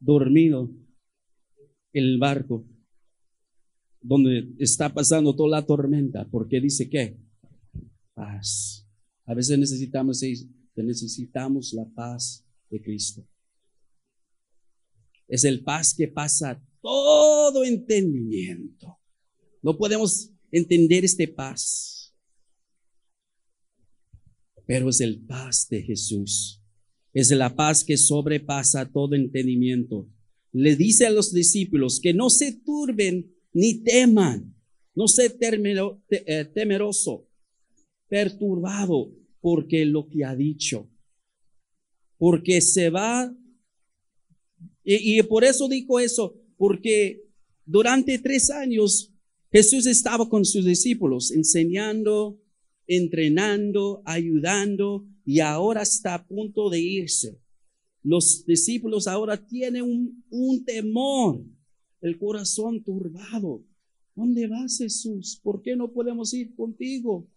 dormido 0.00 0.70
en 1.92 2.04
el 2.04 2.18
barco 2.18 2.66
donde 4.00 4.54
está 4.58 4.92
pasando 4.92 5.34
toda 5.36 5.60
la 5.60 5.66
tormenta, 5.66 6.26
porque 6.30 6.60
dice 6.60 6.88
que 6.88 7.18
paz. 8.14 8.86
A 9.26 9.34
veces 9.34 9.58
necesitamos, 9.58 10.22
necesitamos 10.74 11.72
la 11.74 11.84
paz 11.84 12.46
de 12.70 12.80
Cristo. 12.80 13.26
Es 15.26 15.44
el 15.44 15.62
paz 15.62 15.94
que 15.94 16.08
pasa 16.08 16.64
todo 16.80 17.64
entendimiento. 17.64 18.98
No 19.60 19.76
podemos 19.76 20.30
entender 20.50 21.04
este 21.04 21.28
paz, 21.28 22.14
pero 24.64 24.88
es 24.88 25.00
el 25.02 25.20
paz 25.26 25.68
de 25.68 25.82
Jesús 25.82 26.62
es 27.12 27.30
la 27.30 27.54
paz 27.54 27.84
que 27.84 27.96
sobrepasa 27.96 28.90
todo 28.90 29.14
entendimiento. 29.14 30.08
Le 30.52 30.76
dice 30.76 31.06
a 31.06 31.10
los 31.10 31.32
discípulos 31.32 32.00
que 32.00 32.14
no 32.14 32.30
se 32.30 32.52
turben 32.52 33.34
ni 33.52 33.82
teman, 33.82 34.54
no 34.94 35.08
se 35.08 35.36
eh, 35.40 36.44
temeroso, 36.54 37.28
perturbado, 38.08 39.14
porque 39.40 39.84
lo 39.84 40.08
que 40.08 40.24
ha 40.24 40.34
dicho, 40.34 40.90
porque 42.18 42.60
se 42.60 42.90
va, 42.90 43.34
y, 44.82 45.18
y 45.18 45.22
por 45.22 45.44
eso 45.44 45.68
digo 45.68 46.00
eso, 46.00 46.34
porque 46.56 47.24
durante 47.64 48.18
tres 48.18 48.50
años 48.50 49.12
Jesús 49.50 49.86
estaba 49.86 50.28
con 50.28 50.44
sus 50.44 50.64
discípulos 50.64 51.30
enseñando, 51.30 52.40
entrenando, 52.86 54.02
ayudando, 54.04 55.06
y 55.28 55.40
ahora 55.40 55.82
está 55.82 56.14
a 56.14 56.26
punto 56.26 56.70
de 56.70 56.80
irse. 56.80 57.38
Los 58.02 58.46
discípulos 58.46 59.06
ahora 59.06 59.36
tienen 59.36 59.84
un, 60.30 60.64
temor, 60.64 61.44
el 62.00 62.18
corazón 62.18 62.82
turbado. 62.82 63.62
¿Dónde 64.14 64.46
vas, 64.46 64.78
Jesús? 64.78 65.38
¿Por 65.42 65.60
qué 65.60 65.76
no 65.76 65.92
podemos 65.92 66.32
ir 66.32 66.56
contigo? 66.56 67.28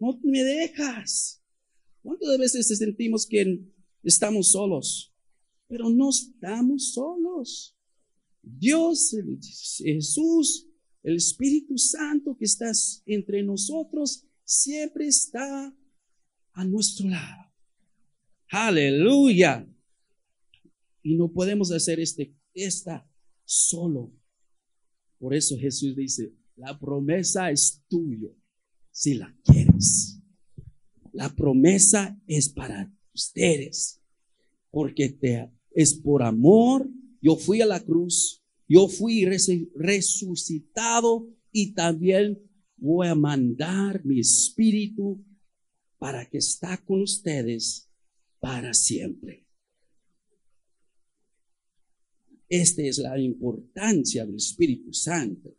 No 0.00 0.18
me 0.22 0.42
dejas. 0.42 1.42
¿Cuántas 2.02 2.38
veces 2.38 2.66
sentimos 2.78 3.26
que 3.26 3.62
estamos 4.02 4.52
solos? 4.52 5.12
Pero 5.68 5.90
no 5.90 6.08
estamos 6.08 6.94
solos. 6.94 7.76
Dios, 8.42 9.14
Jesús, 9.84 10.66
el 11.02 11.16
Espíritu 11.16 11.76
Santo 11.76 12.34
que 12.38 12.46
está 12.46 12.72
entre 13.04 13.42
nosotros, 13.42 14.24
siempre 14.46 15.08
está 15.08 15.76
a 16.52 16.64
nuestro 16.64 17.08
lado. 17.08 17.50
Aleluya. 18.50 19.66
Y 21.02 21.14
no 21.16 21.32
podemos 21.32 21.72
hacer 21.72 22.00
este, 22.00 22.34
esta 22.54 23.08
solo. 23.44 24.12
Por 25.18 25.34
eso 25.34 25.58
Jesús 25.58 25.96
dice, 25.96 26.32
la 26.56 26.78
promesa 26.78 27.50
es 27.50 27.82
tuyo 27.88 28.36
si 28.90 29.14
la 29.14 29.34
quieres. 29.44 30.20
La 31.12 31.34
promesa 31.34 32.18
es 32.26 32.48
para 32.48 32.92
ustedes, 33.14 34.00
porque 34.70 35.08
te, 35.10 35.50
es 35.70 35.94
por 35.94 36.22
amor. 36.22 36.88
Yo 37.20 37.36
fui 37.36 37.60
a 37.60 37.66
la 37.66 37.80
cruz, 37.80 38.42
yo 38.68 38.88
fui 38.88 39.24
resucitado 39.74 41.28
y 41.52 41.72
también 41.72 42.40
voy 42.76 43.06
a 43.06 43.14
mandar 43.14 44.04
mi 44.04 44.20
espíritu 44.20 45.24
para 46.02 46.28
que 46.28 46.38
está 46.38 46.76
con 46.84 47.00
ustedes 47.02 47.88
para 48.40 48.74
siempre. 48.74 49.46
Esta 52.48 52.82
es 52.82 52.98
la 52.98 53.16
importancia 53.20 54.26
del 54.26 54.34
Espíritu 54.34 54.92
Santo. 54.92 55.56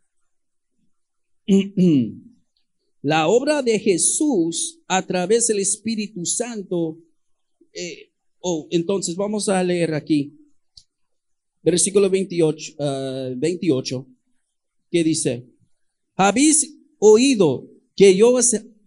La 3.00 3.26
obra 3.28 3.62
de 3.62 3.78
Jesús 3.78 4.82
a 4.86 5.06
través 5.06 5.46
del 5.46 5.60
Espíritu 5.60 6.26
Santo. 6.26 6.98
Eh, 7.72 8.12
oh, 8.40 8.68
entonces 8.70 9.16
vamos 9.16 9.48
a 9.48 9.64
leer 9.64 9.94
aquí. 9.94 10.38
Versículo 11.62 12.10
28, 12.10 12.76
28 13.38 13.96
ah, 13.96 14.14
que 14.90 15.04
dice, 15.04 15.48
habéis 16.16 16.76
oído 16.98 17.70
que 17.96 18.14
yo 18.14 18.30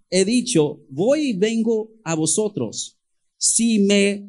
he 0.09 0.25
dicho, 0.25 0.85
voy 0.89 1.29
y 1.29 1.33
vengo 1.33 1.91
a 2.03 2.15
vosotros. 2.15 2.93
si 3.39 3.79
me 3.79 4.27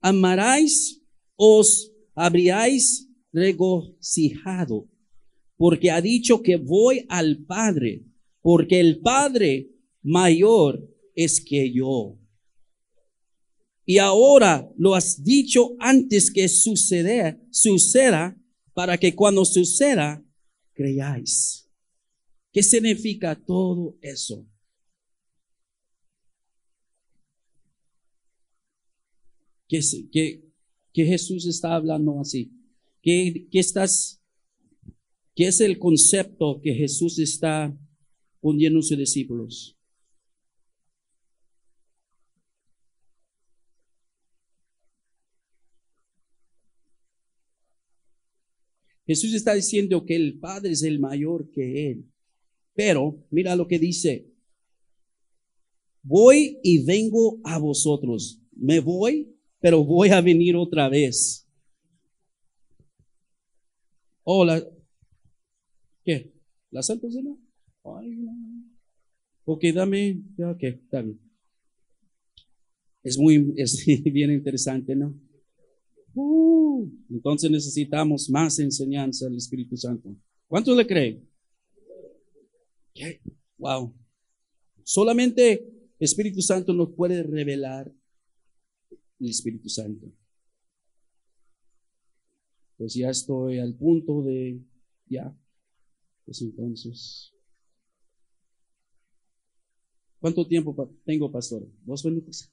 amarais, 0.00 1.00
os 1.36 1.92
habríais 2.14 3.08
regocijado, 3.32 4.88
porque 5.56 5.90
ha 5.90 6.00
dicho 6.00 6.42
que 6.42 6.56
voy 6.56 7.06
al 7.08 7.44
Padre, 7.44 8.04
porque 8.40 8.80
el 8.80 9.00
Padre 9.00 9.70
mayor 10.02 10.88
es 11.14 11.40
que 11.40 11.72
yo. 11.72 12.18
Y 13.84 13.98
ahora 13.98 14.68
lo 14.76 14.94
has 14.94 15.22
dicho 15.22 15.74
antes 15.78 16.30
que 16.30 16.48
suceda, 16.48 17.38
suceda, 17.50 18.36
para 18.74 18.96
que 18.98 19.14
cuando 19.14 19.44
suceda, 19.44 20.24
creáis. 20.72 21.68
¿Qué 22.52 22.62
significa 22.62 23.34
todo 23.34 23.96
eso? 24.00 24.46
Que, 29.72 29.80
que, 30.12 30.44
que 30.92 31.06
Jesús 31.06 31.46
está 31.46 31.74
hablando 31.74 32.20
así. 32.20 32.52
¿Qué, 33.00 33.48
qué 33.50 33.58
estás, 33.58 34.22
es 35.34 35.62
el 35.62 35.78
concepto 35.78 36.60
que 36.60 36.74
Jesús 36.74 37.18
está 37.18 37.74
poniendo 38.42 38.80
a 38.80 38.82
sus 38.82 38.98
discípulos? 38.98 39.78
Jesús 49.06 49.32
está 49.32 49.54
diciendo 49.54 50.04
que 50.04 50.16
el 50.16 50.38
Padre 50.38 50.72
es 50.72 50.82
el 50.82 51.00
mayor 51.00 51.50
que 51.50 51.92
Él. 51.92 52.12
Pero 52.74 53.26
mira 53.30 53.56
lo 53.56 53.66
que 53.66 53.78
dice. 53.78 54.30
Voy 56.02 56.58
y 56.62 56.84
vengo 56.84 57.40
a 57.44 57.58
vosotros. 57.58 58.38
Me 58.54 58.80
voy, 58.80 59.31
pero 59.62 59.84
voy 59.84 60.08
a 60.08 60.20
venir 60.20 60.56
otra 60.56 60.88
vez. 60.88 61.48
Hola. 64.24 64.60
¿Qué? 66.04 66.32
¿La 66.72 66.82
Santa 66.82 67.08
Cena? 67.08 67.30
Ay, 67.84 68.10
no. 68.16 68.32
Ok, 69.44 69.62
dame. 69.72 70.20
Ok, 70.38 70.64
bien. 70.90 71.16
Es 73.04 73.16
muy, 73.16 73.54
es 73.56 73.86
bien 74.04 74.32
interesante, 74.32 74.96
¿no? 74.96 75.14
Uh, 76.14 76.90
entonces 77.08 77.48
necesitamos 77.48 78.28
más 78.30 78.58
enseñanza 78.58 79.26
del 79.26 79.36
Espíritu 79.36 79.76
Santo. 79.76 80.12
¿Cuántos 80.48 80.76
le 80.76 80.86
creen? 80.88 81.28
Wow. 83.58 83.94
Solamente 84.82 85.72
Espíritu 86.00 86.42
Santo 86.42 86.72
nos 86.72 86.92
puede 86.94 87.22
revelar 87.22 87.92
el 89.24 89.30
Espíritu 89.30 89.68
Santo. 89.68 90.12
Pues 92.76 92.94
ya 92.94 93.10
estoy 93.10 93.58
al 93.58 93.74
punto 93.74 94.22
de, 94.22 94.60
ya, 95.06 95.36
pues 96.24 96.42
entonces. 96.42 97.32
¿Cuánto 100.18 100.46
tiempo 100.46 100.96
tengo, 101.04 101.30
pastor? 101.30 101.68
Dos 101.84 102.04
minutos. 102.04 102.50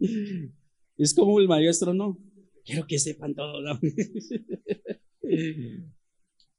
Es 0.98 1.12
como 1.12 1.38
el 1.38 1.46
maestro, 1.46 1.92
¿no? 1.92 2.18
Quiero 2.64 2.86
que 2.86 2.98
sepan 2.98 3.34
todo. 3.34 3.62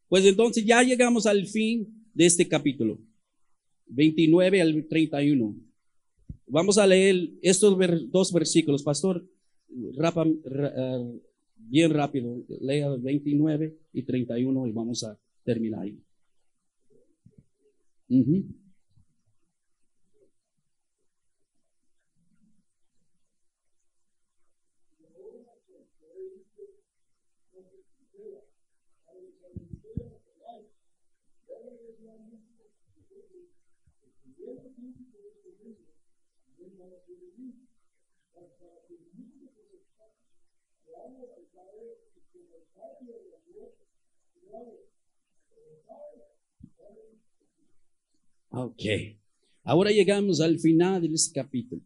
Pues 0.09 0.23
entonces 0.23 0.65
ya 0.65 0.81
llegamos 0.83 1.25
al 1.25 1.47
fin 1.47 2.07
de 2.13 2.25
este 2.25 2.47
capítulo, 2.47 2.97
29 3.87 4.61
al 4.61 4.87
31. 4.87 5.66
Vamos 6.47 6.77
a 6.77 6.87
leer 6.87 7.29
estos 7.41 7.77
dos 8.09 8.31
versículos, 8.31 8.81
pastor, 8.81 9.25
eh, 9.69 11.19
bien 11.57 11.91
rápido, 11.91 12.41
lea 12.61 12.89
29 12.89 13.77
y 13.91 14.03
31 14.03 14.67
y 14.67 14.71
vamos 14.71 15.03
a 15.03 15.19
terminar 15.43 15.81
ahí. 15.81 15.99
Ok. 48.59 48.83
Ahora 49.63 49.91
llegamos 49.91 50.41
al 50.41 50.59
final 50.59 51.01
de 51.01 51.13
este 51.13 51.39
capítulo. 51.39 51.83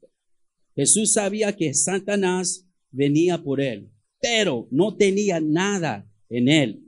Jesús 0.74 1.14
sabía 1.14 1.54
que 1.54 1.74
Satanás 1.74 2.66
venía 2.92 3.44
por 3.44 3.60
él, 3.60 3.92
pero 4.22 4.70
no 4.72 4.96
tenía 4.96 5.42
nada 5.42 6.10
en 6.30 6.48
él. 6.48 6.88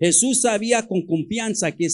Jesús 0.00 0.40
sabía 0.40 0.88
con 0.88 1.06
confianza 1.06 1.70
que, 1.70 1.86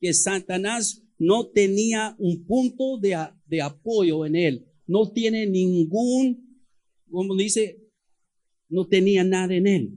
que 0.00 0.12
Satanás 0.12 1.04
no 1.18 1.46
tenía 1.46 2.16
un 2.18 2.44
punto 2.44 2.98
de, 2.98 3.16
de 3.46 3.62
apoyo 3.62 4.26
en 4.26 4.34
él. 4.34 4.66
No 4.86 5.12
tiene 5.12 5.46
ningún, 5.46 6.41
como 7.12 7.36
dice, 7.36 7.78
no 8.68 8.86
tenía 8.88 9.22
nada 9.22 9.54
en 9.54 9.66
él. 9.66 9.94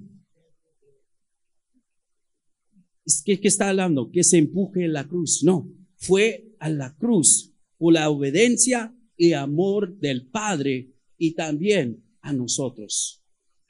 ¿Qué, 3.24 3.39
¿Qué 3.39 3.47
está 3.47 3.70
hablando? 3.70 4.11
Que 4.11 4.24
se 4.24 4.38
empuje 4.38 4.88
la 4.88 5.07
cruz. 5.07 5.43
No, 5.43 5.72
fue 5.95 6.55
a 6.59 6.70
la 6.70 6.95
cruz 6.95 7.53
por 7.78 7.93
la 7.93 8.09
obediencia 8.09 8.95
y 9.18 9.34
amor 9.34 9.97
del 9.99 10.28
Padre 10.28 10.91
y 11.18 11.34
también 11.34 12.03
a 12.22 12.34
nosotros. 12.34 13.24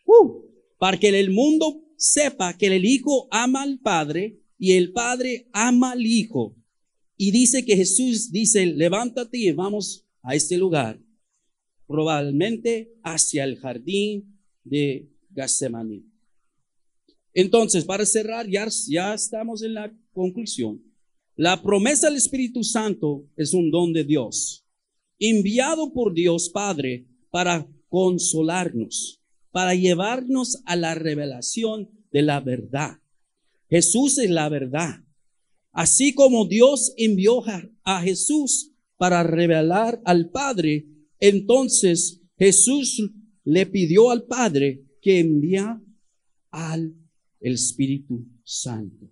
Uh, 0.06 0.42
para 0.78 0.98
que 0.98 1.10
el 1.10 1.32
mundo 1.32 1.84
sepa 1.98 2.58
que 2.58 2.68
el 2.68 2.86
Hijo 2.86 3.28
ama 3.32 3.64
al 3.64 3.80
Padre 3.80 4.40
y 4.58 4.74
el 4.74 4.92
Padre 4.92 5.48
ama 5.52 5.92
al 5.92 6.06
Hijo. 6.06 6.56
Y 7.18 7.32
dice 7.32 7.64
que 7.64 7.78
Jesús 7.78 8.32
dice, 8.32 8.66
levántate 8.66 9.38
y 9.38 9.52
vamos 9.52 10.06
a 10.22 10.36
este 10.36 10.58
lugar, 10.58 11.00
probablemente 11.88 12.94
hacia 13.04 13.44
el 13.44 13.58
jardín 13.58 14.40
de 14.64 15.10
Getsemaní. 15.34 16.06
Entonces, 17.34 17.84
para 17.84 18.06
cerrar, 18.06 18.48
ya, 18.50 18.68
ya 18.88 19.14
estamos 19.14 19.62
en 19.62 19.74
la 19.74 19.94
conclusión. 20.14 20.82
La 21.36 21.62
promesa 21.62 22.08
del 22.08 22.16
Espíritu 22.16 22.64
Santo 22.64 23.28
es 23.36 23.54
un 23.54 23.70
don 23.70 23.92
de 23.92 24.06
Dios, 24.06 24.66
enviado 25.20 25.92
por 25.92 26.14
Dios 26.14 26.50
Padre 26.50 27.06
para 27.30 27.68
consolarnos, 27.90 29.22
para 29.52 29.76
llevarnos 29.76 30.62
a 30.66 30.78
la 30.78 30.96
revelación 30.96 31.90
de 32.12 32.22
la 32.22 32.40
verdad. 32.40 33.00
Jesús 33.70 34.18
es 34.18 34.30
la 34.30 34.48
verdad. 34.48 35.02
Así 35.74 36.14
como 36.14 36.48
Dios 36.48 36.94
envió 36.96 37.44
a 37.84 38.02
Jesús 38.02 38.72
para 38.96 39.24
revelar 39.24 40.02
al 40.06 40.30
Padre, 40.30 40.86
entonces 41.28 42.22
Jesús 42.38 43.02
le 43.44 43.66
pidió 43.66 44.12
al 44.12 44.24
Padre 44.24 44.86
que 45.02 45.20
envía 45.20 45.82
al 46.52 46.96
Espíritu 47.40 48.26
Santo. 48.44 49.12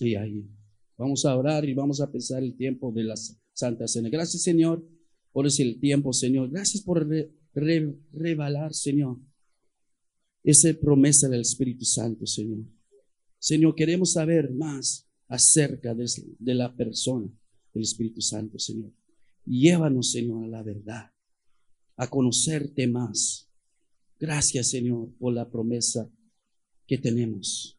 Y 0.00 0.14
ahí 0.14 0.48
vamos 0.96 1.24
a 1.24 1.36
orar 1.36 1.68
y 1.68 1.74
vamos 1.74 2.00
a 2.00 2.10
pensar 2.10 2.42
el 2.42 2.56
tiempo 2.56 2.92
de 2.92 3.04
la 3.04 3.14
Santa 3.52 3.88
Cena. 3.88 4.08
Gracias, 4.08 4.42
Señor, 4.42 4.86
por 5.32 5.46
ese 5.46 5.74
tiempo, 5.74 6.12
Señor. 6.12 6.50
Gracias 6.50 6.82
por 6.82 7.08
revelar, 8.12 8.72
Señor, 8.72 9.18
esa 10.44 10.72
promesa 10.74 11.28
del 11.28 11.40
Espíritu 11.40 11.84
Santo, 11.84 12.26
Señor. 12.26 12.64
Señor, 13.38 13.74
queremos 13.74 14.12
saber 14.12 14.52
más 14.52 15.08
acerca 15.26 15.94
de 15.94 16.54
la 16.54 16.74
persona 16.74 17.28
del 17.74 17.82
Espíritu 17.82 18.20
Santo, 18.20 18.58
Señor. 18.58 18.92
Llévanos, 19.48 20.10
Señor, 20.12 20.44
a 20.44 20.48
la 20.48 20.62
verdad 20.62 21.12
a 21.98 22.08
conocerte 22.08 22.86
más. 22.86 23.50
Gracias, 24.18 24.70
Señor, 24.70 25.12
por 25.18 25.34
la 25.34 25.50
promesa 25.50 26.10
que 26.86 26.96
tenemos. 26.96 27.76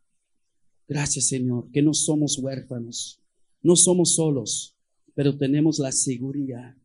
Gracias, 0.88 1.28
Señor, 1.28 1.72
que 1.72 1.82
no 1.82 1.94
somos 1.94 2.38
huérfanos, 2.38 3.22
no 3.62 3.76
somos 3.76 4.16
solos, 4.16 4.76
pero 5.16 5.38
tenemos 5.38 5.80
la 5.80 5.92
seguridad 5.92 6.76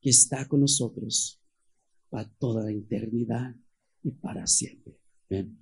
que 0.00 0.10
está 0.10 0.46
con 0.46 0.60
nosotros 0.60 1.40
para 2.10 2.28
toda 2.28 2.64
la 2.64 2.72
eternidad 2.72 3.56
y 4.02 4.10
para 4.10 4.46
siempre. 4.46 4.98
Amén. 5.30 5.61